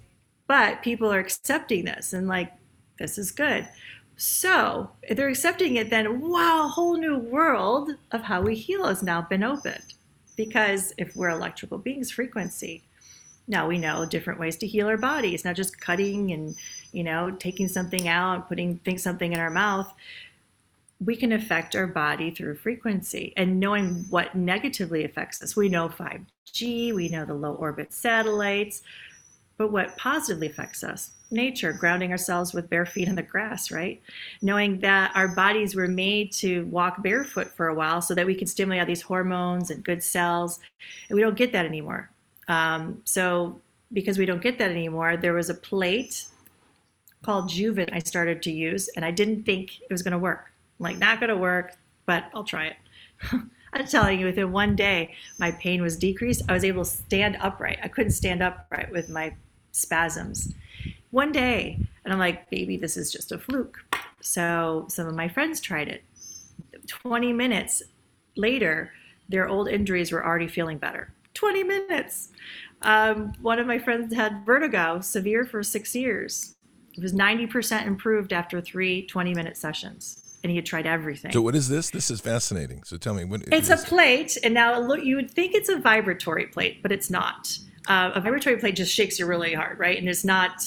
[0.46, 2.52] But people are accepting this and like,
[2.98, 3.68] this is good.
[4.20, 8.84] So if they're accepting it, then wow, a whole new world of how we heal
[8.84, 9.94] has now been opened.
[10.36, 12.82] Because if we're electrical beings, frequency,
[13.46, 16.56] now we know different ways to heal our bodies, not just cutting and
[16.90, 19.92] you know taking something out, putting something in our mouth.
[21.00, 25.54] We can affect our body through frequency and knowing what negatively affects us.
[25.54, 28.82] We know 5G, we know the low orbit satellites,
[29.56, 34.00] but what positively affects us nature, grounding ourselves with bare feet in the grass, right?
[34.40, 38.34] Knowing that our bodies were made to walk barefoot for a while so that we
[38.34, 40.60] can stimulate all these hormones and good cells.
[41.08, 42.10] And we don't get that anymore.
[42.48, 43.60] Um, so,
[43.92, 46.24] because we don't get that anymore, there was a plate
[47.22, 50.52] called Juvent I started to use, and I didn't think it was going to work.
[50.78, 51.74] I'm like, not going to work,
[52.06, 52.76] but I'll try it.
[53.72, 56.42] I'm telling you, within one day, my pain was decreased.
[56.48, 57.78] I was able to stand upright.
[57.82, 59.34] I couldn't stand upright with my
[59.72, 60.54] spasms
[61.10, 61.78] one day.
[62.04, 63.78] And I'm like, baby, this is just a fluke.
[64.20, 66.04] So some of my friends tried it.
[66.86, 67.82] 20 minutes
[68.36, 68.92] later,
[69.28, 71.12] their old injuries were already feeling better.
[71.34, 72.30] 20 minutes.
[72.82, 76.56] Um, one of my friends had vertigo, severe for six years.
[76.96, 80.24] It was 90% improved after three 20 minute sessions.
[80.42, 81.32] And he had tried everything.
[81.32, 81.90] So, what is this?
[81.90, 82.84] This is fascinating.
[82.84, 83.24] So, tell me.
[83.24, 84.38] What, it's a plate.
[84.44, 87.58] And now look, you would think it's a vibratory plate, but it's not.
[87.88, 89.98] Uh, a vibratory plate just shakes you really hard, right?
[89.98, 90.62] And it's not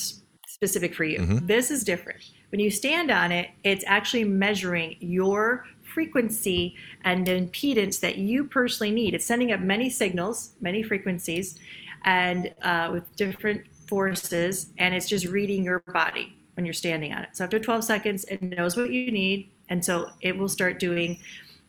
[0.62, 1.18] specific for you.
[1.18, 1.48] Mm-hmm.
[1.48, 2.20] This is different.
[2.52, 8.92] When you stand on it, it's actually measuring your frequency and impedance that you personally
[8.92, 9.16] need.
[9.16, 11.58] It's sending up many signals, many frequencies,
[12.04, 17.24] and uh, with different forces, and it's just reading your body when you're standing on
[17.24, 17.30] it.
[17.34, 21.20] So after 12 seconds, it knows what you need, and so it will start doing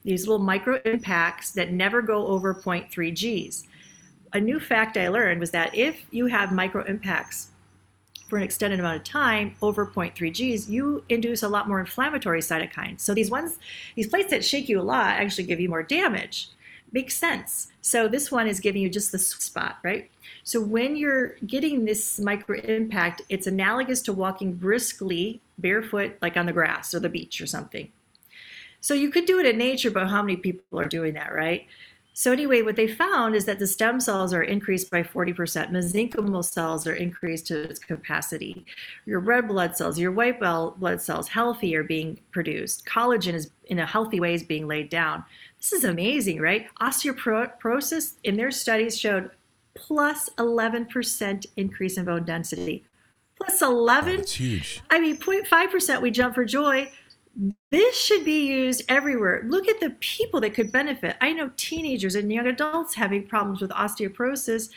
[0.05, 3.65] these little micro impacts that never go over 0.3 Gs.
[4.35, 7.52] A new fact I learned was that if you have micro impacts
[8.33, 12.41] for an extended amount of time over 0.3 Gs, you induce a lot more inflammatory
[12.41, 13.01] cytokines.
[13.01, 13.59] So these ones,
[13.95, 16.49] these plates that shake you a lot actually give you more damage.
[16.93, 17.71] Makes sense.
[17.83, 20.11] So this one is giving you just the spot, right?
[20.45, 26.47] So when you're getting this micro impact, it's analogous to walking briskly barefoot, like on
[26.47, 27.93] the grass or the beach or something.
[28.81, 31.67] So you could do it in nature, but how many people are doing that, right?
[32.15, 35.71] So anyway, what they found is that the stem cells are increased by 40%.
[35.71, 38.67] Mesenchymal cells are increased to its capacity.
[39.07, 42.85] Your red blood cells, your white blood cells, healthy are being produced.
[42.85, 45.25] Collagen is in a healthy way is being laid down.
[45.59, 46.67] This is amazing, right?
[46.81, 49.31] Osteoporosis in their studies showed
[49.75, 52.85] plus 11% increase in bone density.
[53.37, 54.17] Plus 11?
[54.17, 54.83] That's huge.
[54.91, 56.93] I mean, 0.5% we jump for joy
[57.71, 59.43] this should be used everywhere.
[59.47, 61.17] Look at the people that could benefit.
[61.21, 64.71] I know teenagers and young adults having problems with osteoporosis.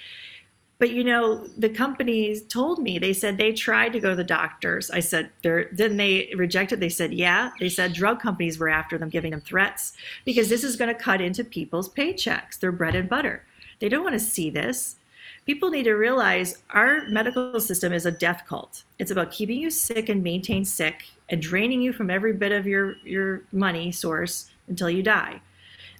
[0.77, 4.25] But you know, the companies told me, they said they tried to go to the
[4.25, 4.91] doctors.
[4.91, 6.81] I said, they're, then they rejected.
[6.81, 7.51] They said, yeah.
[7.59, 9.93] They said drug companies were after them, giving them threats
[10.25, 13.45] because this is going to cut into people's paychecks, their bread and butter.
[13.79, 14.97] They don't want to see this
[15.45, 18.83] people need to realize our medical system is a death cult.
[18.99, 22.65] It's about keeping you sick and maintain sick and draining you from every bit of
[22.65, 25.41] your, your money source until you die.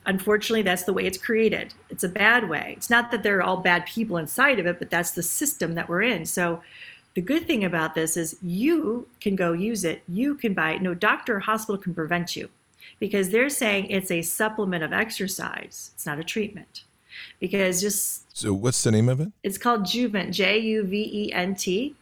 [0.08, 1.73] Unfortunately, that's the way it's created.
[1.89, 2.73] It's a bad way.
[2.77, 5.73] It's not that there are all bad people inside of it, but that's the system
[5.75, 6.25] that we're in.
[6.25, 6.62] So
[7.15, 10.03] the good thing about this is you can go use it.
[10.08, 10.81] You can buy it.
[10.81, 12.49] No doctor or hospital can prevent you
[12.99, 15.91] because they're saying it's a supplement of exercise.
[15.95, 16.84] It's not a treatment
[17.39, 19.30] because just so what's the name of it?
[19.43, 21.95] It's called juvent j-u-v-e-n-t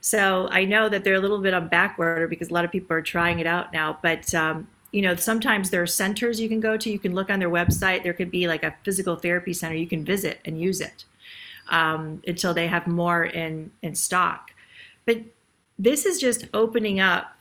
[0.00, 2.70] so i know that they're a little bit on back order because a lot of
[2.70, 6.48] people are trying it out now but um, you know sometimes there are centers you
[6.48, 6.90] can go to.
[6.90, 8.02] You can look on their website.
[8.02, 9.74] There could be like a physical therapy center.
[9.74, 11.04] You can visit and use it
[11.68, 14.52] um, until they have more in in stock.
[15.04, 15.22] But
[15.78, 17.36] this is just opening up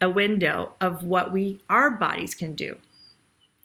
[0.00, 2.76] a window of what we our bodies can do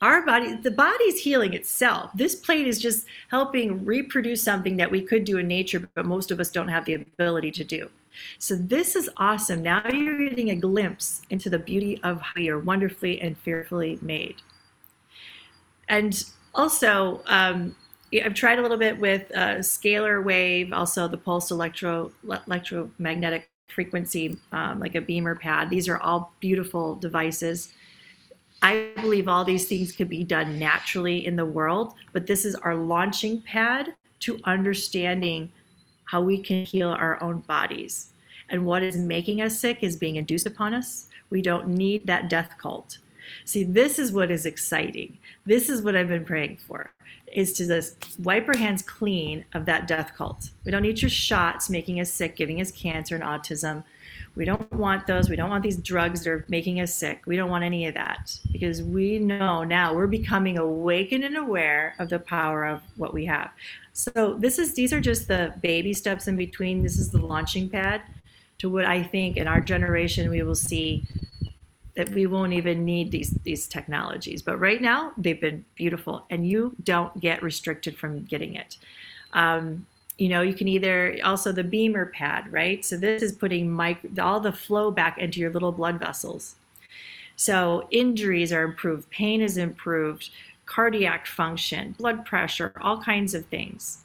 [0.02, 5.02] our body the body's healing itself this plate is just helping reproduce something that we
[5.02, 7.90] could do in nature but most of us don't have the ability to do
[8.38, 12.60] so this is awesome now you're getting a glimpse into the beauty of how you're
[12.60, 14.36] wonderfully and fearfully made
[15.90, 17.76] and also um,
[18.14, 24.38] I've tried a little bit with uh, scalar wave, also the pulse electro electromagnetic frequency,
[24.52, 25.70] um, like a BEMER pad.
[25.70, 27.74] These are all beautiful devices.
[28.62, 32.56] I believe all these things could be done naturally in the world, but this is
[32.56, 35.52] our launching pad to understanding
[36.06, 38.12] how we can heal our own bodies.
[38.50, 41.08] And what is making us sick is being induced upon us.
[41.30, 42.98] We don't need that death cult.
[43.46, 45.20] See, this is what is exciting.
[45.46, 46.92] This is what I've been praying for
[47.32, 50.50] is to just wipe our hands clean of that death cult.
[50.66, 53.84] We don't need your shots making us sick, giving us cancer and autism.
[54.40, 55.30] We don't want those.
[55.30, 57.24] We don't want these drugs that are making us sick.
[57.26, 61.94] We don't want any of that because we know now we're becoming awakened and aware
[62.00, 63.52] of the power of what we have.
[63.92, 66.82] So this is these are just the baby steps in between.
[66.82, 68.02] This is the launching pad
[68.60, 71.04] to what I think in our generation we will see
[71.98, 74.42] that we won't even need these these technologies.
[74.42, 78.78] But right now they've been beautiful, and you don't get restricted from getting it.
[79.34, 79.86] Um,
[80.20, 82.84] you know you can either also the BEMER pad right?
[82.84, 86.56] So this is putting mic- all the flow back into your little blood vessels.
[87.36, 90.30] So injuries are improved pain is improved
[90.66, 94.04] cardiac function blood pressure all kinds of things.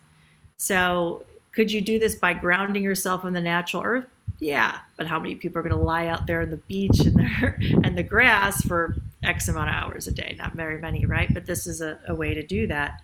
[0.56, 4.06] So could you do this by grounding yourself in the natural earth?
[4.38, 7.16] Yeah but how many people are going to lie out there on the beach and
[7.16, 10.36] the, and the grass for x amount of hours a day?
[10.38, 11.32] Not very many right?
[11.34, 13.02] But this is a, a way to do that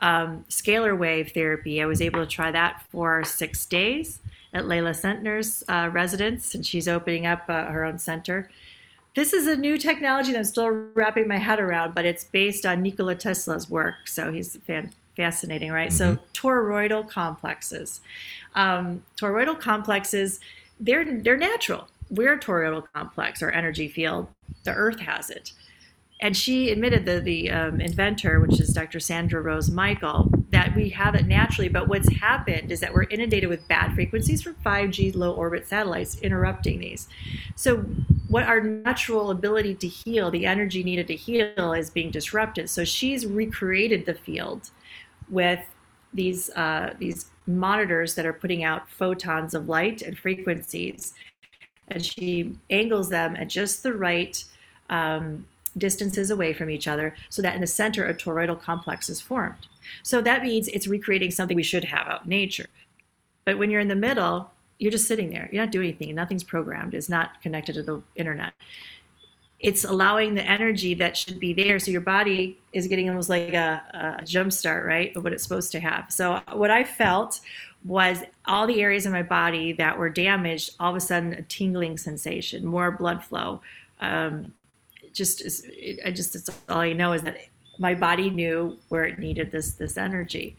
[0.00, 1.82] um, scalar wave therapy.
[1.82, 4.20] I was able to try that for six days
[4.52, 8.48] at Layla Sentner's uh, residence, and she's opening up uh, her own center.
[9.14, 12.64] This is a new technology that I'm still wrapping my head around, but it's based
[12.64, 14.06] on Nikola Tesla's work.
[14.06, 15.90] So he's fan- fascinating, right?
[15.90, 16.14] Mm-hmm.
[16.14, 18.00] So toroidal complexes.
[18.54, 20.40] Um, toroidal complexes,
[20.78, 21.88] they're they're natural.
[22.10, 24.28] We're a toroidal complex, our energy field.
[24.64, 25.52] The Earth has it
[26.20, 28.98] and she admitted the the um, inventor, which is Dr.
[28.98, 31.68] Sandra Rose Michael, that we have it naturally.
[31.68, 36.18] But what's happened is that we're inundated with bad frequencies from 5G low orbit satellites
[36.20, 37.08] interrupting these.
[37.54, 37.78] So
[38.28, 42.68] what our natural ability to heal, the energy needed to heal, is being disrupted.
[42.68, 44.70] So she's recreated the field
[45.28, 45.60] with
[46.12, 51.14] these uh, these monitors that are putting out photons of light and frequencies,
[51.86, 54.42] and she angles them at just the right.
[54.90, 59.20] Um, distances away from each other so that in the center a toroidal complex is
[59.20, 59.66] formed.
[60.02, 62.66] So that means it's recreating something we should have out in nature.
[63.44, 65.48] But when you're in the middle, you're just sitting there.
[65.50, 66.14] You're not doing anything.
[66.14, 66.94] Nothing's programmed.
[66.94, 68.52] It's not connected to the internet.
[69.60, 71.80] It's allowing the energy that should be there.
[71.80, 75.42] So your body is getting almost like a, a jump start, right, of what it's
[75.42, 76.12] supposed to have.
[76.12, 77.40] So what I felt
[77.84, 81.42] was all the areas in my body that were damaged, all of a sudden a
[81.42, 83.60] tingling sensation, more blood flow,
[84.00, 84.52] um,
[85.18, 85.42] just
[86.06, 87.36] I just it's all I know is that
[87.78, 90.56] my body knew where it needed this this energy.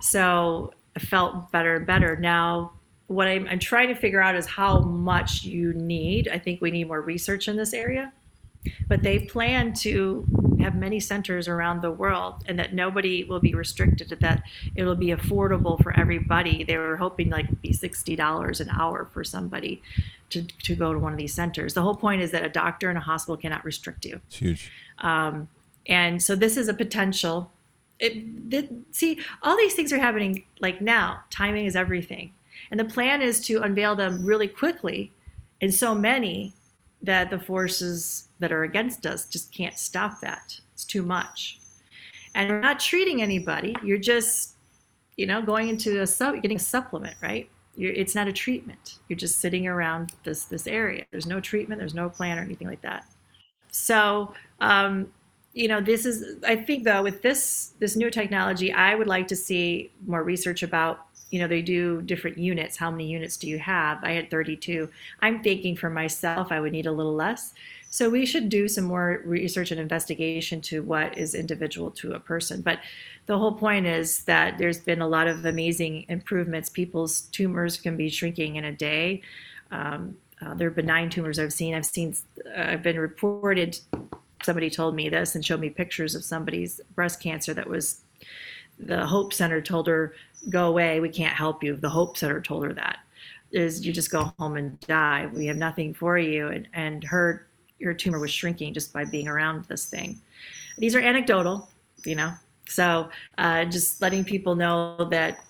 [0.00, 2.16] So I felt better and better.
[2.16, 2.72] Now
[3.08, 6.28] what I'm, I'm trying to figure out is how much you need.
[6.28, 8.12] I think we need more research in this area.
[8.88, 10.26] But they plan to
[10.66, 14.42] have many centers around the world and that nobody will be restricted to that
[14.74, 16.64] it will be affordable for everybody.
[16.64, 19.80] They were hoping like be $60 an hour for somebody
[20.30, 21.74] to, to go to one of these centers.
[21.74, 24.20] The whole point is that a doctor in a hospital cannot restrict you.
[24.26, 24.72] It's huge.
[24.98, 25.48] Um,
[25.86, 27.52] and so this is a potential.
[28.00, 31.20] It, it, see, all these things are happening like now.
[31.30, 32.32] Timing is everything.
[32.72, 35.12] And the plan is to unveil them really quickly
[35.60, 36.54] in so many
[37.02, 40.60] that the forces that are against us just can't stop that.
[40.74, 41.58] It's too much.
[42.34, 43.74] And you're not treating anybody.
[43.82, 44.56] You're just,
[45.16, 47.48] you know, going into a sub, getting a supplement, right?
[47.76, 48.98] You're, it's not a treatment.
[49.08, 51.04] You're just sitting around this this area.
[51.10, 51.78] There's no treatment.
[51.78, 53.06] There's no plan or anything like that.
[53.70, 55.12] So, um,
[55.52, 56.42] you know, this is.
[56.44, 60.62] I think though, with this this new technology, I would like to see more research
[60.62, 61.00] about.
[61.30, 62.76] You know, they do different units.
[62.76, 63.98] How many units do you have?
[64.04, 64.88] I had 32.
[65.20, 67.52] I'm thinking for myself, I would need a little less.
[67.90, 72.20] So we should do some more research and investigation to what is individual to a
[72.20, 72.60] person.
[72.60, 72.80] But
[73.26, 76.68] the whole point is that there's been a lot of amazing improvements.
[76.68, 79.22] People's tumors can be shrinking in a day.
[79.70, 81.74] Um, uh, they're benign tumors I've seen.
[81.74, 82.14] I've seen,
[82.56, 83.78] uh, I've been reported.
[84.42, 88.02] Somebody told me this and showed me pictures of somebody's breast cancer that was.
[88.78, 90.14] The Hope Center told her,
[90.50, 91.00] "Go away.
[91.00, 92.98] We can't help you." The Hope Center told her that
[93.52, 95.28] is you just go home and die.
[95.32, 96.48] We have nothing for you.
[96.48, 97.45] And and her
[97.78, 100.20] your tumor was shrinking just by being around this thing.
[100.78, 101.68] These are anecdotal,
[102.04, 102.32] you know.
[102.68, 103.08] So
[103.38, 105.44] uh, just letting people know that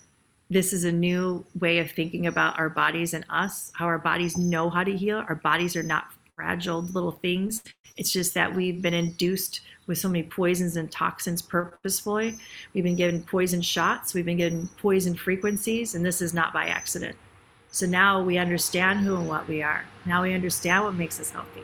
[0.49, 4.37] this is a new way of thinking about our bodies and us, how our bodies
[4.37, 5.23] know how to heal.
[5.27, 6.05] Our bodies are not
[6.35, 7.63] fragile little things.
[7.97, 12.35] It's just that we've been induced with so many poisons and toxins purposefully.
[12.73, 16.67] We've been given poison shots, we've been given poison frequencies, and this is not by
[16.67, 17.15] accident.
[17.71, 19.85] So now we understand who and what we are.
[20.05, 21.63] Now we understand what makes us healthy.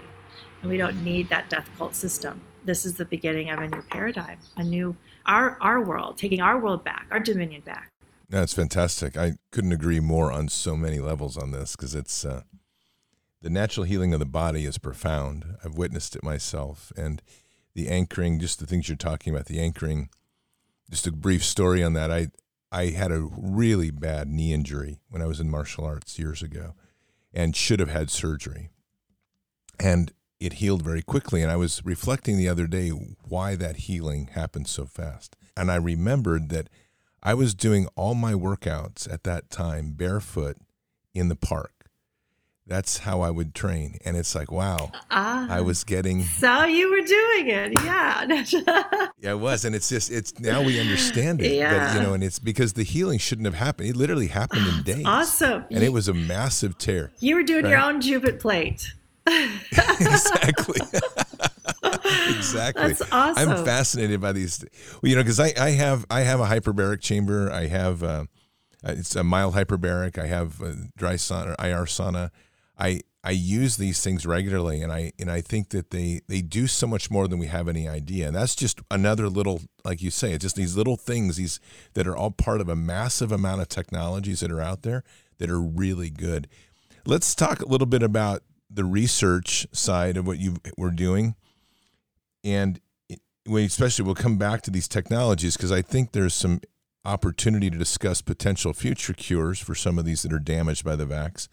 [0.64, 2.40] And we don't need that death cult system.
[2.64, 4.96] This is the beginning of a new paradigm, a new
[5.26, 7.92] our our world, taking our world back, our dominion back.
[8.30, 9.18] That's fantastic.
[9.18, 12.44] I couldn't agree more on so many levels on this because it's uh,
[13.42, 15.58] the natural healing of the body is profound.
[15.66, 17.22] I've witnessed it myself, and
[17.76, 20.10] the anchoring, just the things you're talking about, the anchoring.
[20.90, 22.10] Just a brief story on that.
[22.10, 22.28] I
[22.72, 26.74] I had a really bad knee injury when I was in martial arts years ago,
[27.34, 28.70] and should have had surgery,
[29.78, 31.42] and it healed very quickly.
[31.42, 35.76] And I was reflecting the other day why that healing happened so fast, and I
[35.76, 36.70] remembered that
[37.22, 40.58] I was doing all my workouts at that time barefoot
[41.14, 41.72] in the park.
[42.66, 43.98] That's how I would train.
[44.06, 46.24] And it's like, wow, ah, I was getting.
[46.24, 47.74] So you were doing it.
[47.84, 48.24] Yeah.
[49.20, 49.66] yeah, it was.
[49.66, 51.56] And it's just, it's now we understand it.
[51.56, 51.74] Yeah.
[51.74, 53.90] That, you know, and it's because the healing shouldn't have happened.
[53.90, 55.06] It literally happened in days.
[55.06, 55.66] Awesome.
[55.72, 57.12] And it was a massive tear.
[57.20, 57.72] You were doing right?
[57.72, 58.94] your own Juvent plate.
[59.72, 60.82] exactly.
[62.30, 62.88] exactly.
[62.88, 63.50] That's awesome.
[63.50, 64.64] I'm fascinated by these,
[65.02, 67.52] you know, because I, I have I have a hyperbaric chamber.
[67.52, 68.26] I have uh,
[68.84, 70.18] it's a mild hyperbaric.
[70.18, 72.32] I have a dry sauna, IR sauna.
[72.78, 76.68] I I use these things regularly, and I and I think that they they do
[76.68, 78.28] so much more than we have any idea.
[78.28, 81.62] And that's just another little, like you say, it's just these little things these
[81.94, 85.04] that are all part of a massive amount of technologies that are out there
[85.38, 86.50] that are really good.
[87.06, 88.44] Let's talk a little bit about
[88.74, 91.36] the research side of what you were doing
[92.44, 92.80] and
[93.46, 96.62] we especially we'll come back to these technologies because I think there's some
[97.06, 101.06] opportunity to discuss potential future cures for some of these that are damaged by the
[101.06, 101.48] vax.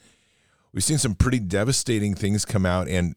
[0.72, 3.16] We've seen some pretty devastating things come out and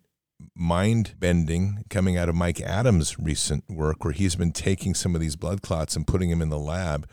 [0.56, 5.22] mind bending coming out of Mike Adams' recent work, where he's been taking some of
[5.22, 7.08] these blood clots and putting them in the lab.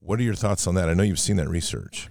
[0.00, 0.88] What are your thoughts on that?
[0.88, 2.08] I know you've seen that research.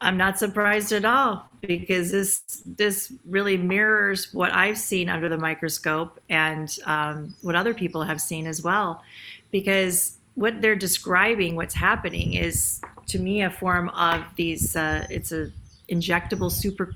[0.00, 5.36] I'm not surprised at all because this this really mirrors what I've seen under the
[5.36, 9.02] microscope and um, what other people have seen as well.
[9.50, 14.74] Because what they're describing, what's happening, is to me a form of these.
[14.74, 15.50] Uh, it's a
[15.90, 16.94] injectable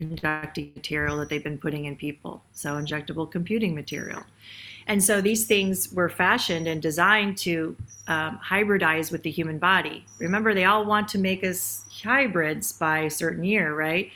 [0.00, 2.42] superconducting material that they've been putting in people.
[2.52, 4.24] So injectable computing material.
[4.86, 7.76] And so these things were fashioned and designed to
[8.08, 10.04] um, hybridize with the human body.
[10.18, 14.10] Remember, they all want to make us hybrids by a certain year, right?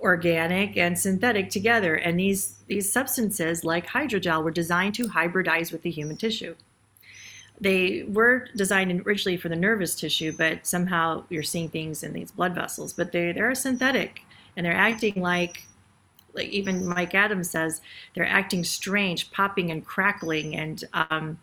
[0.00, 1.94] Organic and synthetic together.
[1.94, 6.54] And these, these substances, like hydrogel, were designed to hybridize with the human tissue.
[7.60, 12.32] They were designed originally for the nervous tissue, but somehow you're seeing things in these
[12.32, 12.92] blood vessels.
[12.92, 14.22] But they, they're synthetic
[14.56, 15.66] and they're acting like
[16.34, 17.80] like even Mike Adams says,
[18.14, 21.38] they're acting strange, popping and crackling, and um,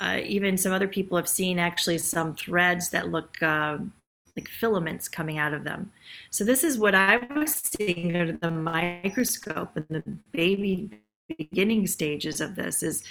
[0.00, 3.78] uh, even some other people have seen actually some threads that look uh,
[4.36, 5.90] like filaments coming out of them.
[6.30, 10.02] So this is what I was seeing under the microscope in the
[10.32, 10.90] baby
[11.36, 13.04] beginning stages of this is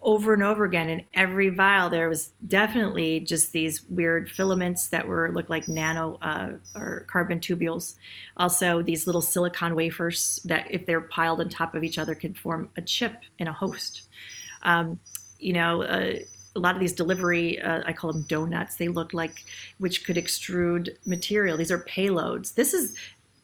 [0.00, 5.06] over and over again in every vial there was definitely just these weird filaments that
[5.06, 7.96] were looked like nano uh, or carbon tubules
[8.36, 12.32] also these little silicon wafers that if they're piled on top of each other can
[12.32, 14.02] form a chip in a host
[14.62, 14.98] um,
[15.38, 16.14] you know uh,
[16.58, 18.76] a lot of these delivery uh, i call them donuts.
[18.76, 19.44] They look like
[19.78, 21.56] which could extrude material.
[21.56, 22.54] These are payloads.
[22.54, 22.96] This is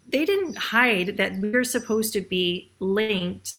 [0.09, 3.55] they didn't hide that we're supposed to be linked.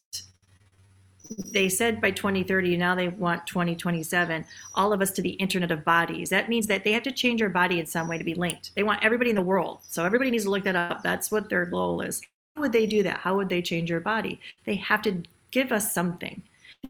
[1.51, 4.45] They said by 2030 now they want 2027
[4.75, 6.29] all of us to the internet of bodies.
[6.29, 8.71] That means that they have to change our body in some way to be linked.
[8.75, 9.79] They want everybody in the world.
[9.89, 11.01] So everybody needs to look that up.
[11.01, 12.21] That's what their goal is.
[12.55, 13.17] How would they do that?
[13.17, 14.39] How would they change your body?
[14.65, 16.43] They have to give us something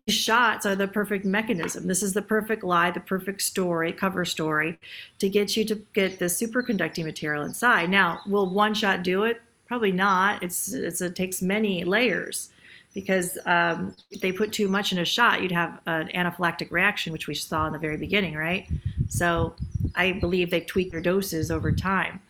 [0.08, 4.80] shots are the perfect mechanism this is the perfect lie the perfect story cover story
[5.20, 9.42] to get you to get the superconducting material inside now will one shot do it
[9.68, 12.50] probably not it's, it's it takes many layers
[12.96, 17.12] because um, if they put too much in a shot, you'd have an anaphylactic reaction,
[17.12, 18.68] which we saw in the very beginning, right?
[19.10, 19.54] So
[19.96, 22.22] I believe they tweak their doses over time.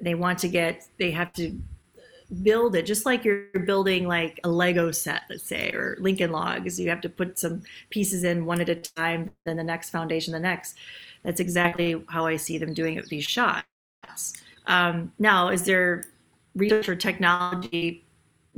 [0.00, 1.54] They want to get, they have to
[2.42, 6.78] build it just like you're building like a Lego set, let's say, or Lincoln Logs.
[6.78, 10.32] You have to put some pieces in one at a time, then the next foundation,
[10.32, 10.76] the next.
[11.24, 13.64] That's exactly how I see them doing it with these shots.
[14.66, 16.04] Um, now, is there
[16.54, 18.04] research or technology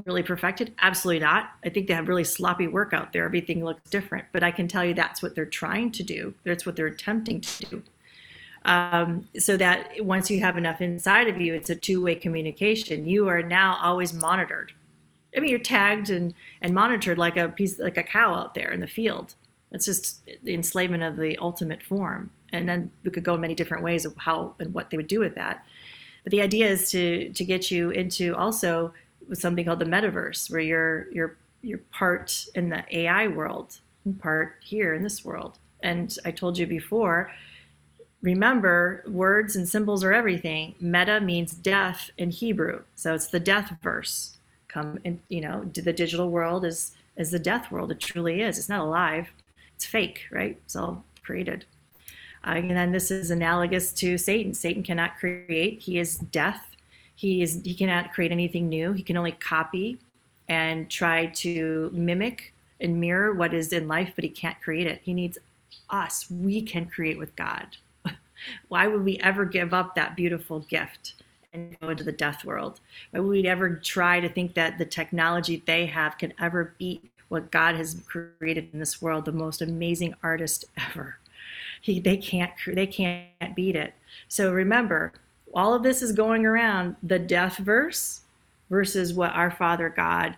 [0.04, 0.74] really perfected?
[0.80, 1.50] Absolutely not.
[1.64, 3.24] I think they have really sloppy work out there.
[3.24, 6.34] Everything looks different, but I can tell you that's what they're trying to do.
[6.44, 7.82] That's what they're attempting to do.
[8.64, 13.06] Um, so that once you have enough inside of you, it's a two-way communication.
[13.06, 14.72] You are now always monitored.
[15.36, 18.70] I mean, you're tagged and, and monitored like a piece, like a cow out there
[18.70, 19.34] in the field.
[19.72, 22.30] It's just the enslavement of the ultimate form.
[22.52, 25.20] And then we could go many different ways of how and what they would do
[25.20, 25.64] with that.
[26.22, 28.92] But the idea is to to get you into also
[29.32, 34.56] something called the metaverse, where you're you're you're part in the AI world, and part
[34.60, 35.58] here in this world.
[35.82, 37.32] And I told you before,
[38.22, 40.74] remember words and symbols are everything.
[40.80, 44.38] Meta means death in Hebrew, so it's the death verse.
[44.68, 47.90] Come in, you know, the digital world is is the death world.
[47.90, 48.58] It truly is.
[48.58, 49.28] It's not alive.
[49.74, 50.58] It's fake, right?
[50.64, 51.66] It's all created.
[52.46, 54.54] Uh, and then this is analogous to Satan.
[54.54, 55.80] Satan cannot create.
[55.80, 56.72] He is death
[57.22, 58.92] he is he cannot create anything new.
[58.92, 59.98] He can only copy
[60.48, 65.00] and try to mimic and mirror what is in life, but he can't create it.
[65.04, 65.38] He needs
[65.88, 66.28] us.
[66.28, 67.76] We can create with God.
[68.68, 71.14] Why would we ever give up that beautiful gift
[71.52, 72.80] and go into the death world?
[73.10, 77.10] Why would we ever try to think that the technology they have can ever beat
[77.28, 81.18] what God has created in this world, the most amazing artist ever?
[81.80, 83.94] He, they can't they can't beat it.
[84.28, 85.12] So remember,
[85.52, 88.22] all of this is going around the death verse
[88.70, 90.36] versus what our Father God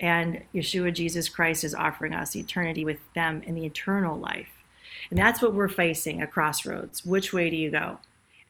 [0.00, 4.48] and Yeshua Jesus Christ is offering us eternity with them in the eternal life.
[5.10, 7.04] And that's what we're facing a crossroads.
[7.04, 7.98] Which way do you go?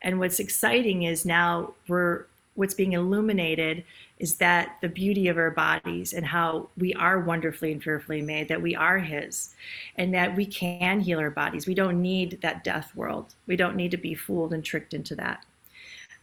[0.03, 3.83] And what's exciting is now we're what's being illuminated
[4.19, 8.47] is that the beauty of our bodies and how we are wonderfully and fearfully made,
[8.49, 9.55] that we are His,
[9.97, 11.67] and that we can heal our bodies.
[11.67, 13.35] We don't need that death world.
[13.47, 15.45] We don't need to be fooled and tricked into that.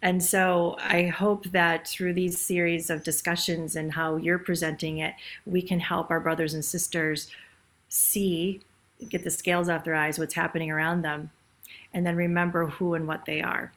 [0.01, 5.13] And so I hope that through these series of discussions and how you're presenting it,
[5.45, 7.29] we can help our brothers and sisters
[7.89, 8.61] see,
[9.07, 11.31] get the scales off their eyes, what's happening around them,
[11.93, 13.71] and then remember who and what they are.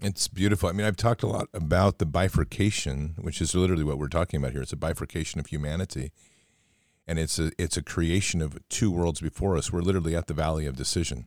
[0.00, 0.68] It's beautiful.
[0.68, 4.38] I mean, I've talked a lot about the bifurcation, which is literally what we're talking
[4.38, 4.62] about here.
[4.62, 6.12] It's a bifurcation of humanity.
[7.06, 9.72] And it's a it's a creation of two worlds before us.
[9.72, 11.26] We're literally at the valley of decision.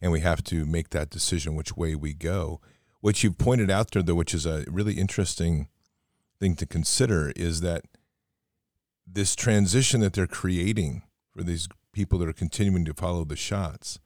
[0.00, 2.60] And we have to make that decision which way we go
[3.02, 5.68] what you've pointed out there, though, which is a really interesting
[6.38, 7.84] thing to consider, is that
[9.04, 13.98] this transition that they're creating for these people that are continuing to follow the shots,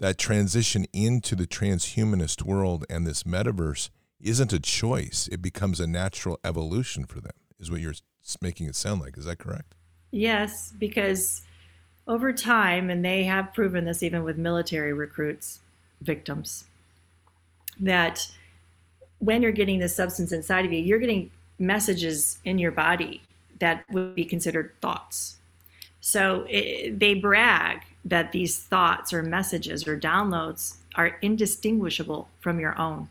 [0.00, 5.28] that transition into the transhumanist world and this metaverse isn't a choice.
[5.30, 7.94] It becomes a natural evolution for them, is what you're
[8.40, 9.18] making it sound like.
[9.18, 9.74] Is that correct?
[10.10, 11.42] Yes, because
[12.06, 15.60] over time, and they have proven this even with military recruits,
[16.00, 16.64] victims,
[17.80, 18.30] that
[19.18, 23.22] when you're getting this substance inside of you, you're getting messages in your body
[23.58, 25.38] that would be considered thoughts.
[26.06, 32.78] So it, they brag that these thoughts or messages or downloads are indistinguishable from your
[32.78, 33.08] own.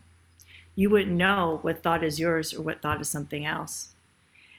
[0.75, 3.89] You wouldn't know what thought is yours or what thought is something else.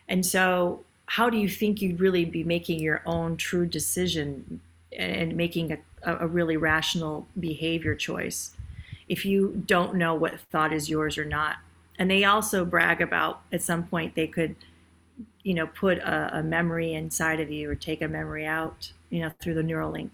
[0.08, 4.60] And so, how do you think you'd really be making your own true decision
[4.96, 8.56] and making a, a really rational behavior choice
[9.08, 11.58] if you don't know what thought is yours or not.
[12.00, 14.56] And they also brag about at some point they could,
[15.44, 19.20] you know, put a, a memory inside of you or take a memory out, you
[19.20, 20.10] know, through the Neuralink.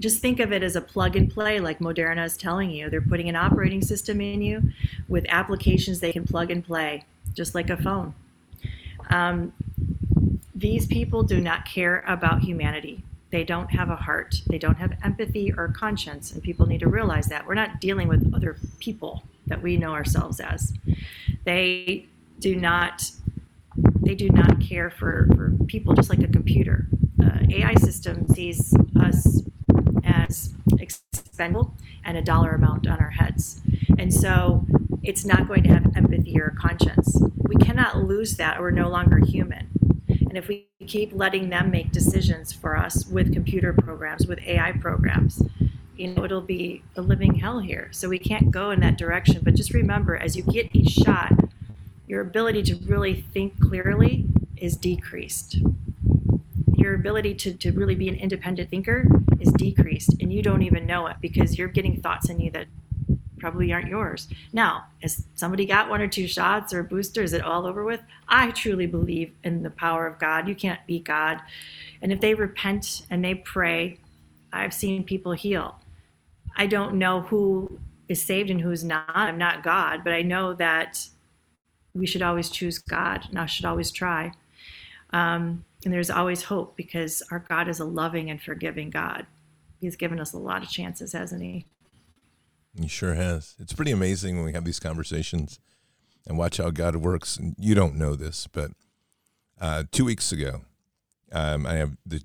[0.00, 2.88] Just think of it as a plug and play, like Moderna is telling you.
[2.88, 4.62] They're putting an operating system in you
[5.08, 7.04] with applications they can plug and play,
[7.34, 8.14] just like a phone.
[9.10, 9.52] Um,
[10.54, 13.04] these people do not care about humanity.
[13.30, 14.36] They don't have a heart.
[14.46, 16.32] They don't have empathy or conscience.
[16.32, 17.46] And people need to realize that.
[17.46, 20.72] We're not dealing with other people that we know ourselves as.
[21.44, 22.06] They
[22.40, 23.10] do not
[24.00, 26.86] they do not care for, for people just like a computer.
[27.22, 29.42] Uh, AI system sees us
[30.04, 31.74] as expendable
[32.04, 33.60] and a dollar amount on our heads.
[33.98, 34.66] And so
[35.02, 37.20] it's not going to have empathy or conscience.
[37.38, 38.58] We cannot lose that.
[38.58, 39.68] or We're no longer human.
[40.08, 44.72] And if we keep letting them make decisions for us with computer programs, with AI
[44.72, 45.42] programs,
[45.96, 47.88] you know, it'll be a living hell here.
[47.92, 49.40] So we can't go in that direction.
[49.42, 51.32] But just remember, as you get each shot,
[52.08, 55.58] your ability to really think clearly is decreased.
[56.74, 59.06] Your ability to, to really be an independent thinker
[59.38, 62.66] is decreased, and you don't even know it because you're getting thoughts in you that
[63.38, 64.26] probably aren't yours.
[64.52, 67.22] Now, has somebody got one or two shots or booster?
[67.22, 68.00] Is it all over with?
[68.26, 70.48] I truly believe in the power of God.
[70.48, 71.40] You can't beat God.
[72.02, 73.98] And if they repent and they pray,
[74.52, 75.78] I've seen people heal.
[76.56, 77.78] I don't know who
[78.08, 79.04] is saved and who's not.
[79.08, 81.06] I'm not God, but I know that
[81.98, 84.32] we should always choose God and I should always try.
[85.10, 89.26] Um, and there's always hope because our God is a loving and forgiving God.
[89.80, 91.64] He's given us a lot of chances, hasn't he?
[92.80, 93.54] He sure has.
[93.58, 95.60] It's pretty amazing when we have these conversations
[96.26, 97.36] and watch how God works.
[97.36, 98.72] And you don't know this, but
[99.60, 100.62] uh, two weeks ago,
[101.32, 102.22] um, I have the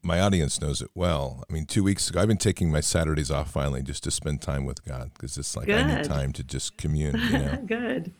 [0.00, 1.42] my audience knows it well.
[1.48, 4.40] I mean, two weeks ago, I've been taking my Saturdays off finally just to spend
[4.40, 5.84] time with God because it's like Good.
[5.84, 7.18] I need time to just commune.
[7.18, 7.56] You know?
[7.66, 8.12] Good.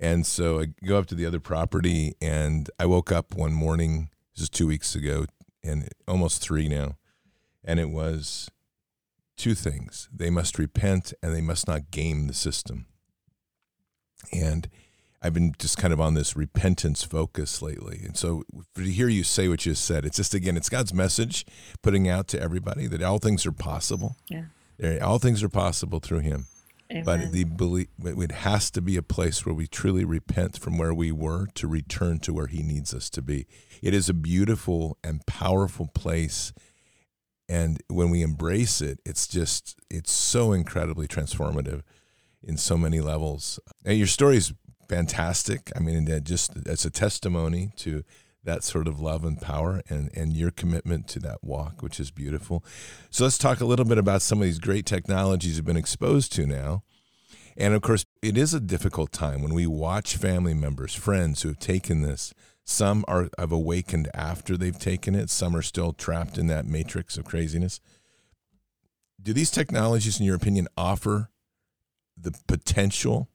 [0.00, 4.08] And so I go up to the other property, and I woke up one morning.
[4.34, 5.26] This is two weeks ago,
[5.62, 6.96] and almost three now,
[7.62, 8.48] and it was
[9.36, 12.86] two things: they must repent, and they must not game the system.
[14.32, 14.70] And
[15.22, 18.00] I've been just kind of on this repentance focus lately.
[18.04, 18.44] And so
[18.76, 21.44] to hear you say what you said, it's just, again, it's God's message
[21.82, 24.16] putting out to everybody that all things are possible.
[24.28, 24.44] Yeah.
[25.02, 26.46] All things are possible through Him.
[26.90, 27.04] Amen.
[27.04, 30.92] But the belief, it has to be a place where we truly repent from where
[30.92, 33.46] we were to return to where He needs us to be.
[33.80, 36.52] It is a beautiful and powerful place.
[37.48, 41.82] And when we embrace it, it's just, it's so incredibly transformative
[42.42, 43.60] in so many levels.
[43.84, 44.52] And your story is
[44.88, 45.70] fantastic.
[45.76, 48.02] I mean, just it's a testimony to
[48.42, 52.10] that sort of love and power and, and your commitment to that walk, which is
[52.10, 52.64] beautiful.
[53.10, 56.32] So let's talk a little bit about some of these great technologies you've been exposed
[56.34, 56.82] to now.
[57.56, 61.48] And of course, it is a difficult time when we watch family members, friends who
[61.48, 62.32] have taken this.
[62.64, 65.28] Some are have awakened after they've taken it.
[65.28, 67.80] Some are still trapped in that matrix of craziness.
[69.20, 71.30] Do these technologies, in your opinion, offer
[72.16, 73.28] the potential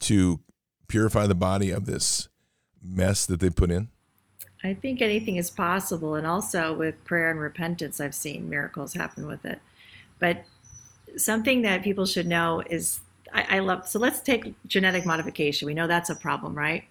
[0.00, 0.40] to
[0.88, 2.28] purify the body of this
[2.82, 3.90] mess that they put in?
[4.64, 6.14] I think anything is possible.
[6.14, 9.60] And also with prayer and repentance, I've seen miracles happen with it.
[10.18, 10.44] But
[11.16, 13.00] something that people should know is
[13.32, 15.66] I, I love, so let's take genetic modification.
[15.66, 16.84] We know that's a problem, right?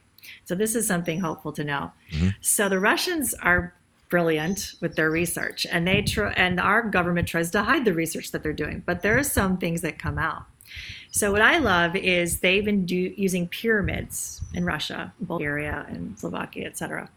[0.45, 1.91] So this is something hopeful to know.
[2.11, 2.29] Mm-hmm.
[2.41, 3.73] So the Russians are
[4.09, 8.31] brilliant with their research and they try, and our government tries to hide the research
[8.31, 10.43] that they're doing, but there are some things that come out.
[11.11, 16.67] So what I love is they've been do, using pyramids in Russia, Bulgaria, and Slovakia,
[16.67, 17.09] etc.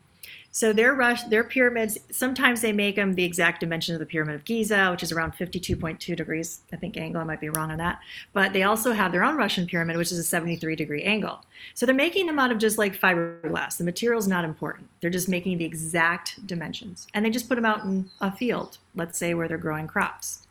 [0.57, 4.37] So their Rush, their pyramids, sometimes they make them the exact dimension of the Pyramid
[4.37, 7.21] of Giza, which is around 52.2 degrees, I think angle.
[7.21, 8.01] I might be wrong on that.
[8.33, 11.45] But they also have their own Russian pyramid, which is a 73 degree angle.
[11.75, 13.77] So they're making them out of just like fiberglass.
[13.77, 14.89] The material is not important.
[15.03, 17.07] They're just making the exact dimensions.
[17.13, 20.47] And they just put them out in a field, let's say where they're growing crops.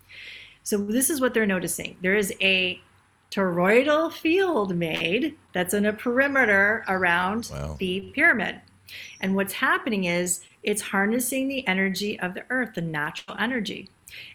[0.61, 1.97] So this is what they're noticing.
[2.03, 2.79] There is a
[3.31, 7.75] toroidal field made that's in a perimeter around wow.
[7.79, 8.61] the pyramid.
[9.21, 13.89] And what's happening is it's harnessing the energy of the earth, the natural energy.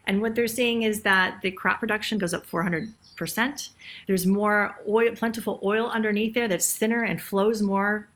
[0.07, 3.69] And what they're saying is that the crop production goes up 400%.
[4.07, 8.09] There's more oil, plentiful oil underneath there that's thinner and flows more,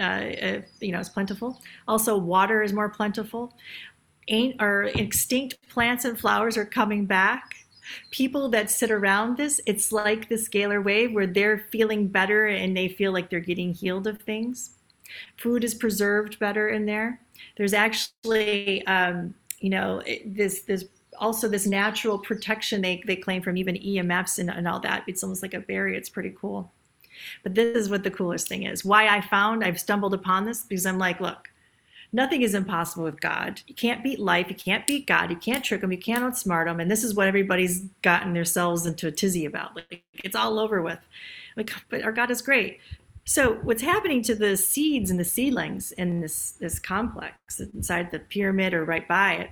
[0.00, 1.60] uh, uh, you know, it's plentiful.
[1.86, 3.54] Also, water is more plentiful.
[4.28, 7.54] Ain't, or extinct plants and flowers are coming back
[8.10, 12.76] people that sit around this, it's like the scalar wave where they're feeling better and
[12.76, 14.70] they feel like they're getting healed of things.
[15.36, 17.20] Food is preserved better in there.
[17.56, 20.84] There's actually, um, you know, this this
[21.18, 25.04] also this natural protection they, they claim from even EMFs and, and all that.
[25.06, 25.96] It's almost like a barrier.
[25.96, 26.72] It's pretty cool.
[27.42, 28.84] But this is what the coolest thing is.
[28.84, 31.48] Why I found I've stumbled upon this because I'm like, look,
[32.12, 33.60] Nothing is impossible with God.
[33.66, 34.46] You can't beat life.
[34.48, 35.30] You can't beat God.
[35.30, 35.92] You can't trick him.
[35.92, 36.80] You can't outsmart him.
[36.80, 39.76] And this is what everybody's gotten themselves into a tizzy about.
[39.76, 40.98] Like it's all over with.
[41.56, 42.80] Like, but our God is great.
[43.28, 48.20] So what's happening to the seeds and the seedlings in this this complex inside the
[48.20, 49.50] pyramid or right by it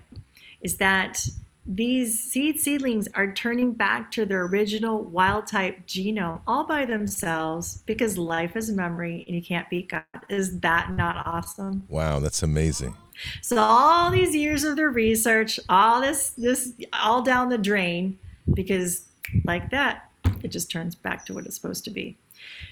[0.62, 1.28] is that
[1.66, 7.82] these seed seedlings are turning back to their original wild type genome all by themselves
[7.84, 10.04] because life is memory and you can't beat God.
[10.30, 11.84] Is that not awesome?
[11.90, 12.94] Wow, that's amazing.
[13.42, 18.18] So all these years of their research, all this this all down the drain
[18.54, 19.04] because
[19.44, 20.08] like that,
[20.42, 22.16] it just turns back to what it's supposed to be.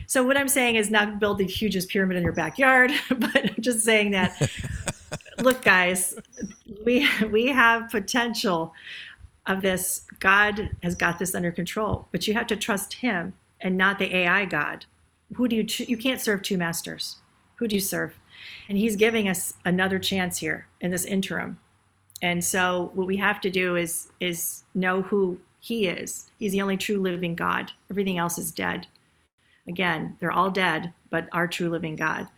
[0.06, 3.62] So what I'm saying is not build the hugest pyramid in your backyard, but I'm
[3.62, 4.50] just saying that
[5.38, 6.14] look guys,
[6.84, 8.72] we we have potential
[9.46, 10.06] of this.
[10.20, 14.14] God has got this under control, but you have to trust Him and not the
[14.14, 14.86] AI God.
[15.34, 17.16] Who do you you can't serve two masters?
[17.56, 18.18] Who do you serve?
[18.68, 21.58] And He's giving us another chance here in this interim.
[22.22, 26.30] And so what we have to do is is know who He is.
[26.38, 27.72] He's the only true living God.
[27.90, 28.86] Everything else is dead.
[29.68, 32.28] Again, they're all dead, but our true living God.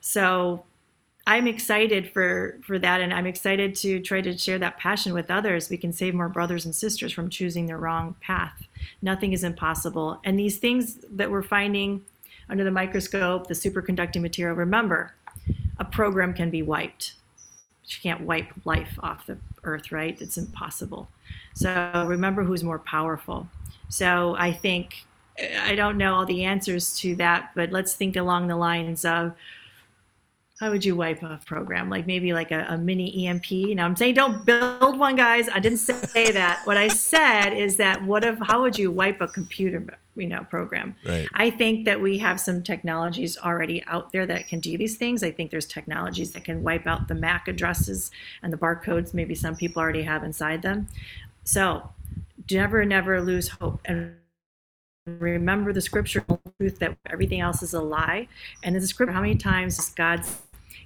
[0.00, 0.64] So
[1.26, 5.30] I'm excited for for that, and I'm excited to try to share that passion with
[5.30, 5.68] others.
[5.68, 8.66] We can save more brothers and sisters from choosing the wrong path.
[9.02, 12.04] Nothing is impossible, and these things that we're finding
[12.48, 14.56] under the microscope, the superconducting material.
[14.56, 15.14] Remember,
[15.78, 17.14] a program can be wiped.
[17.86, 20.20] You can't wipe life off the earth, right?
[20.20, 21.08] It's impossible.
[21.54, 23.48] So remember who's more powerful.
[23.88, 25.04] So I think
[25.62, 29.34] I don't know all the answers to that, but let's think along the lines of
[30.60, 31.88] how would you wipe a program?
[31.88, 33.50] Like maybe like a, a, mini EMP.
[33.74, 35.48] Now I'm saying don't build one, guys.
[35.48, 36.60] I didn't say that.
[36.64, 40.44] what I said is that what if how would you wipe a computer you know
[40.50, 40.94] program?
[41.06, 41.26] Right.
[41.32, 45.22] I think that we have some technologies already out there that can do these things.
[45.22, 48.10] I think there's technologies that can wipe out the MAC addresses
[48.42, 50.88] and the barcodes maybe some people already have inside them.
[51.44, 51.88] So
[52.50, 53.80] never, never lose hope.
[53.86, 54.14] And
[55.18, 58.28] remember the scriptural truth that everything else is a lie.
[58.62, 60.24] And in the scripture, how many times does God,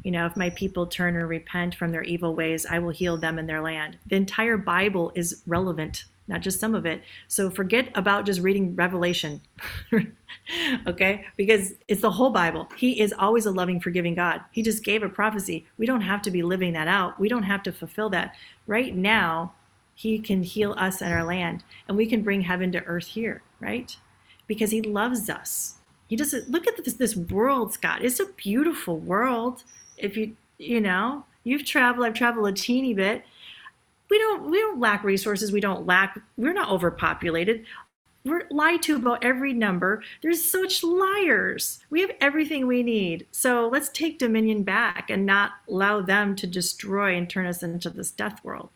[0.02, 3.16] you know, if my people turn and repent from their evil ways, I will heal
[3.16, 3.98] them in their land.
[4.06, 7.02] The entire Bible is relevant, not just some of it.
[7.28, 9.40] So forget about just reading Revelation,
[10.86, 11.26] okay?
[11.36, 12.68] Because it's the whole Bible.
[12.76, 14.40] He is always a loving, forgiving God.
[14.52, 15.66] He just gave a prophecy.
[15.78, 18.34] We don't have to be living that out, we don't have to fulfill that.
[18.66, 19.52] Right now,
[19.94, 23.42] He can heal us and our land, and we can bring heaven to earth here,
[23.60, 23.96] right?
[24.46, 25.76] Because he loves us.
[26.08, 28.04] He doesn't look at this, this world, Scott.
[28.04, 29.64] It's a beautiful world.
[29.96, 33.24] If you, you know, you've traveled, I've traveled a teeny bit.
[34.10, 35.50] We don't, we don't lack resources.
[35.50, 37.64] We don't lack, we're not overpopulated.
[38.24, 40.02] We're lied to about every number.
[40.22, 41.80] There's such liars.
[41.90, 43.26] We have everything we need.
[43.32, 47.90] So let's take dominion back and not allow them to destroy and turn us into
[47.90, 48.70] this death world.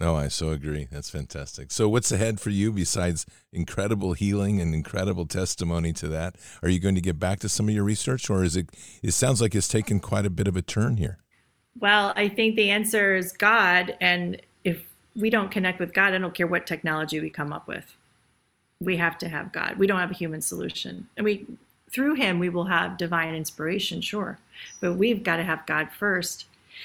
[0.00, 0.86] Oh, I so agree.
[0.90, 1.72] That's fantastic.
[1.72, 6.36] So, what's ahead for you besides incredible healing and incredible testimony to that?
[6.62, 8.70] Are you going to get back to some of your research, or is it?
[9.02, 11.18] It sounds like it's taken quite a bit of a turn here.
[11.80, 14.84] Well, I think the answer is God, and if
[15.16, 17.96] we don't connect with God, I don't care what technology we come up with.
[18.80, 19.78] We have to have God.
[19.78, 21.44] We don't have a human solution, and we
[21.90, 24.38] through Him we will have divine inspiration, sure,
[24.80, 26.44] but we've got to have God first.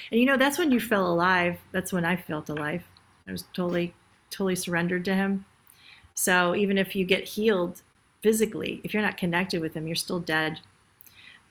[0.10, 1.60] And you know that's when you feel alive.
[1.72, 2.84] That's when I felt alive
[3.28, 3.94] I was totally,
[4.30, 5.46] totally surrendered to him.
[6.14, 7.82] So even if you get healed
[8.22, 10.60] physically, if you're not connected with him, you're still dead.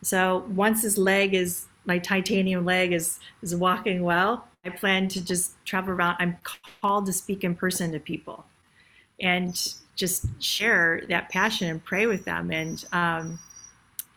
[0.03, 5.25] So once his leg is my titanium leg is is walking well, I plan to
[5.25, 6.17] just travel around.
[6.19, 6.37] I'm
[6.81, 8.45] called to speak in person to people,
[9.21, 9.57] and
[9.97, 13.39] just share that passion and pray with them, and um,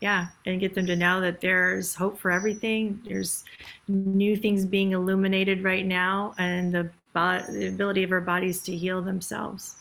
[0.00, 3.00] yeah, and get them to know that there's hope for everything.
[3.04, 3.44] There's
[3.88, 9.02] new things being illuminated right now, and the the ability of our bodies to heal
[9.02, 9.74] themselves.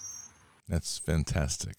[0.67, 1.75] That's fantastic.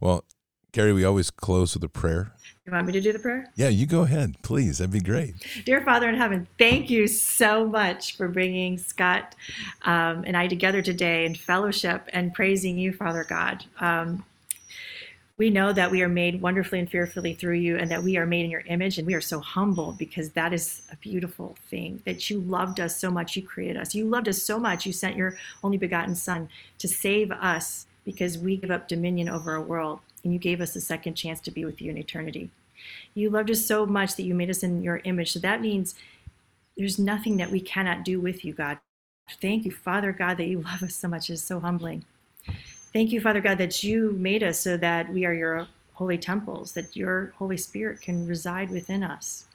[0.00, 0.24] Well,
[0.72, 2.32] Carrie, we always close with a prayer.
[2.66, 3.46] You want me to do the prayer?
[3.54, 4.78] Yeah, you go ahead, please.
[4.78, 5.34] That'd be great.
[5.64, 9.36] Dear Father in heaven, thank you so much for bringing Scott
[9.82, 13.64] um, and I together today in fellowship and praising you, Father God.
[13.78, 14.24] Um,
[15.36, 18.26] we know that we are made wonderfully and fearfully through you and that we are
[18.26, 22.00] made in your image and we are so humble because that is a beautiful thing
[22.06, 23.34] that you loved us so much.
[23.34, 23.94] You created us.
[23.94, 24.86] You loved us so much.
[24.86, 29.52] You sent your only begotten son to save us because we give up dominion over
[29.52, 32.50] our world and you gave us a second chance to be with you in eternity.
[33.12, 35.32] You loved us so much that you made us in your image.
[35.32, 35.96] So that means
[36.76, 38.78] there's nothing that we cannot do with you god.
[39.40, 41.28] Thank you father god that you love us so much.
[41.28, 42.04] Is so humbling
[42.94, 46.70] Thank you, Father God, that you made us so that we are your holy temples,
[46.74, 49.46] that your Holy Spirit can reside within us.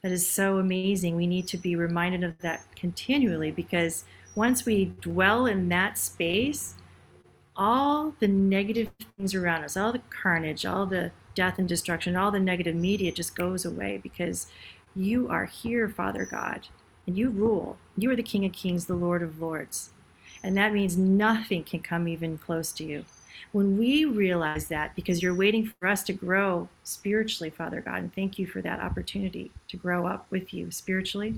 [0.00, 1.14] That is so amazing.
[1.14, 4.04] We need to be reminded of that continually because
[4.34, 6.74] once we dwell in that space,
[7.54, 12.30] all the negative things around us, all the carnage, all the death and destruction, all
[12.30, 14.46] the negative media just goes away because
[14.96, 16.68] you are here, Father God,
[17.06, 17.76] and you rule.
[17.98, 19.90] You are the King of Kings, the Lord of Lords.
[20.42, 23.04] And that means nothing can come even close to you.
[23.52, 28.14] When we realize that, because you're waiting for us to grow spiritually, Father God, and
[28.14, 31.34] thank you for that opportunity to grow up with you spiritually.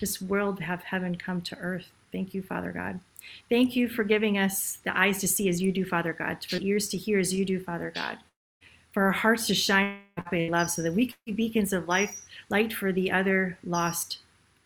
[0.00, 1.86] This world have heaven come to earth.
[2.12, 3.00] Thank you, Father God.
[3.48, 6.56] Thank you for giving us the eyes to see as you do, Father God, for
[6.56, 8.18] ears to hear as you do, Father God,
[8.92, 11.88] for our hearts to shine up in love so that we can be beacons of
[11.88, 14.18] life, light for the other lost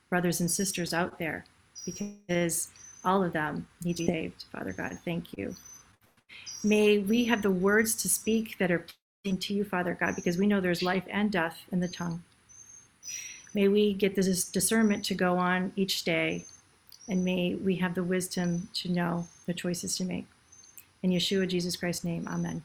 [0.09, 1.45] brothers and sisters out there.
[1.85, 2.69] Because
[3.05, 4.99] all of them need to be saved, Father God.
[5.05, 5.55] Thank you.
[6.63, 8.87] May we have the words to speak that are
[9.23, 12.23] pleasing to you, Father God, because we know there's life and death in the tongue.
[13.55, 16.45] May we get this discernment to go on each day,
[17.09, 20.27] and may we have the wisdom to know the choices to make.
[21.03, 22.63] In Yeshua, Jesus Christ's name, amen.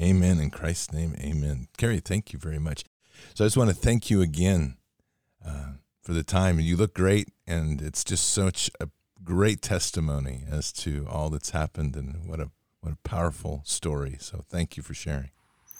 [0.00, 0.40] Amen.
[0.40, 1.68] In Christ's name, amen.
[1.76, 2.84] Carrie, thank you very much.
[3.34, 4.76] So I just want to thank you again
[5.44, 5.72] uh,
[6.02, 6.58] for the time.
[6.58, 8.88] You look great, and it's just such a
[9.24, 12.50] great testimony as to all that's happened and what a
[12.80, 14.16] what a powerful story.
[14.20, 15.30] So thank you for sharing.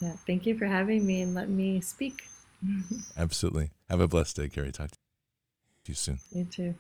[0.01, 2.24] Yeah, thank you for having me and letting me speak.
[3.16, 3.70] Absolutely.
[3.90, 4.72] Have a blessed day, Carrie.
[4.72, 4.99] Talk to
[5.86, 6.20] you soon.
[6.32, 6.74] You too.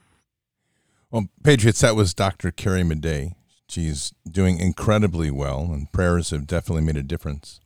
[1.10, 2.50] Well, Patriots, that was Dr.
[2.50, 3.34] Carrie Madej.
[3.68, 7.60] She's doing incredibly well, and prayers have definitely made a difference.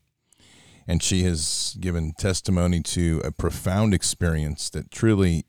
[0.87, 5.45] And she has given testimony to a profound experience that truly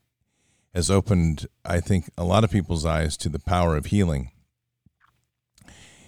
[0.73, 4.31] has opened, I think, a lot of people's eyes to the power of healing.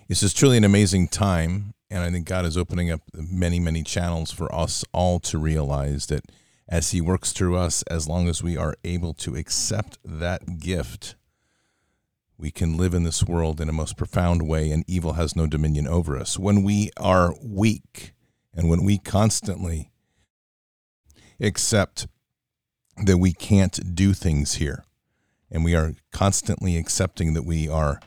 [0.07, 3.83] This is truly an amazing time, and I think God is opening up many, many
[3.83, 6.25] channels for us all to realize that
[6.67, 11.15] as He works through us, as long as we are able to accept that gift
[12.41, 15.45] we can live in this world in a most profound way, and evil has no
[15.45, 16.39] dominion over us.
[16.39, 18.13] When we are weak
[18.53, 19.91] and when we constantly
[21.39, 22.07] accept
[23.05, 24.83] that we can't do things here,
[25.49, 27.99] and we are constantly accepting that we are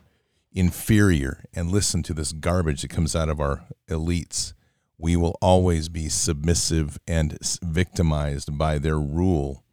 [0.53, 4.53] inferior and listen to this garbage that comes out of our elites,
[4.97, 9.65] we will always be submissive and victimized by their rule,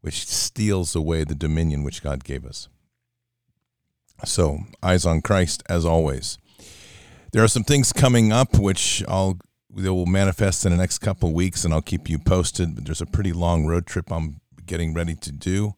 [0.00, 2.68] which steals away the dominion which God gave us.
[4.24, 6.38] So, eyes on Christ as always.
[7.32, 9.38] There are some things coming up which I'll
[9.76, 12.76] they will manifest in the next couple of weeks, and I'll keep you posted.
[12.76, 15.74] But there's a pretty long road trip I'm getting ready to do.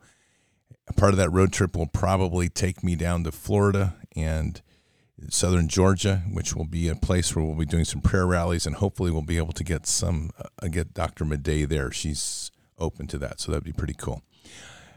[0.97, 4.62] Part of that road trip will probably take me down to Florida and
[5.30, 8.76] southern Georgia, which will be a place where we'll be doing some prayer rallies, and
[8.76, 11.24] hopefully we'll be able to get some uh, get Dr.
[11.24, 11.91] Madej there.
[11.91, 14.22] She's open to that, so that'd be pretty cool.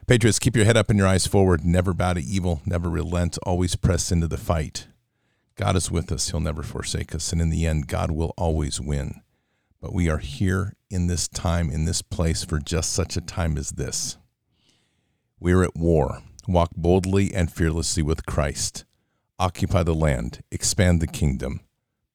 [0.07, 1.63] Patriots, keep your head up and your eyes forward.
[1.63, 2.61] Never bow to evil.
[2.65, 3.37] Never relent.
[3.43, 4.87] Always press into the fight.
[5.55, 6.29] God is with us.
[6.29, 7.31] He'll never forsake us.
[7.31, 9.21] And in the end, God will always win.
[9.81, 13.57] But we are here in this time, in this place, for just such a time
[13.57, 14.17] as this.
[15.39, 16.21] We are at war.
[16.47, 18.83] Walk boldly and fearlessly with Christ.
[19.37, 20.41] Occupy the land.
[20.51, 21.61] Expand the kingdom.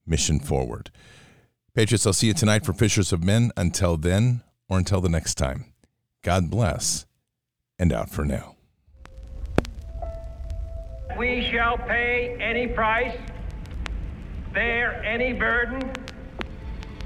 [0.07, 0.91] Mission forward.
[1.75, 3.51] Patriots, I'll see you tonight for Fishers of Men.
[3.57, 5.73] Until then, or until the next time,
[6.23, 7.07] God bless
[7.79, 8.57] and out for now.
[11.19, 13.17] We shall pay any price,
[14.53, 15.93] bear any burden,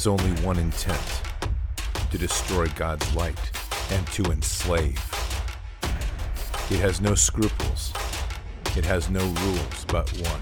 [0.00, 1.22] Has only one intent
[2.10, 3.38] to destroy God's light
[3.90, 4.98] and to enslave.
[6.70, 7.92] It has no scruples.
[8.78, 10.40] It has no rules but one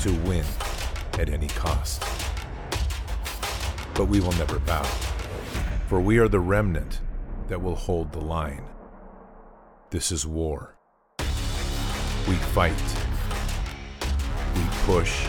[0.00, 0.44] to win
[1.20, 2.02] at any cost.
[3.94, 4.82] But we will never bow,
[5.86, 7.00] for we are the remnant
[7.46, 8.64] that will hold the line.
[9.90, 10.74] This is war.
[12.26, 12.82] We fight.
[14.56, 15.28] We push.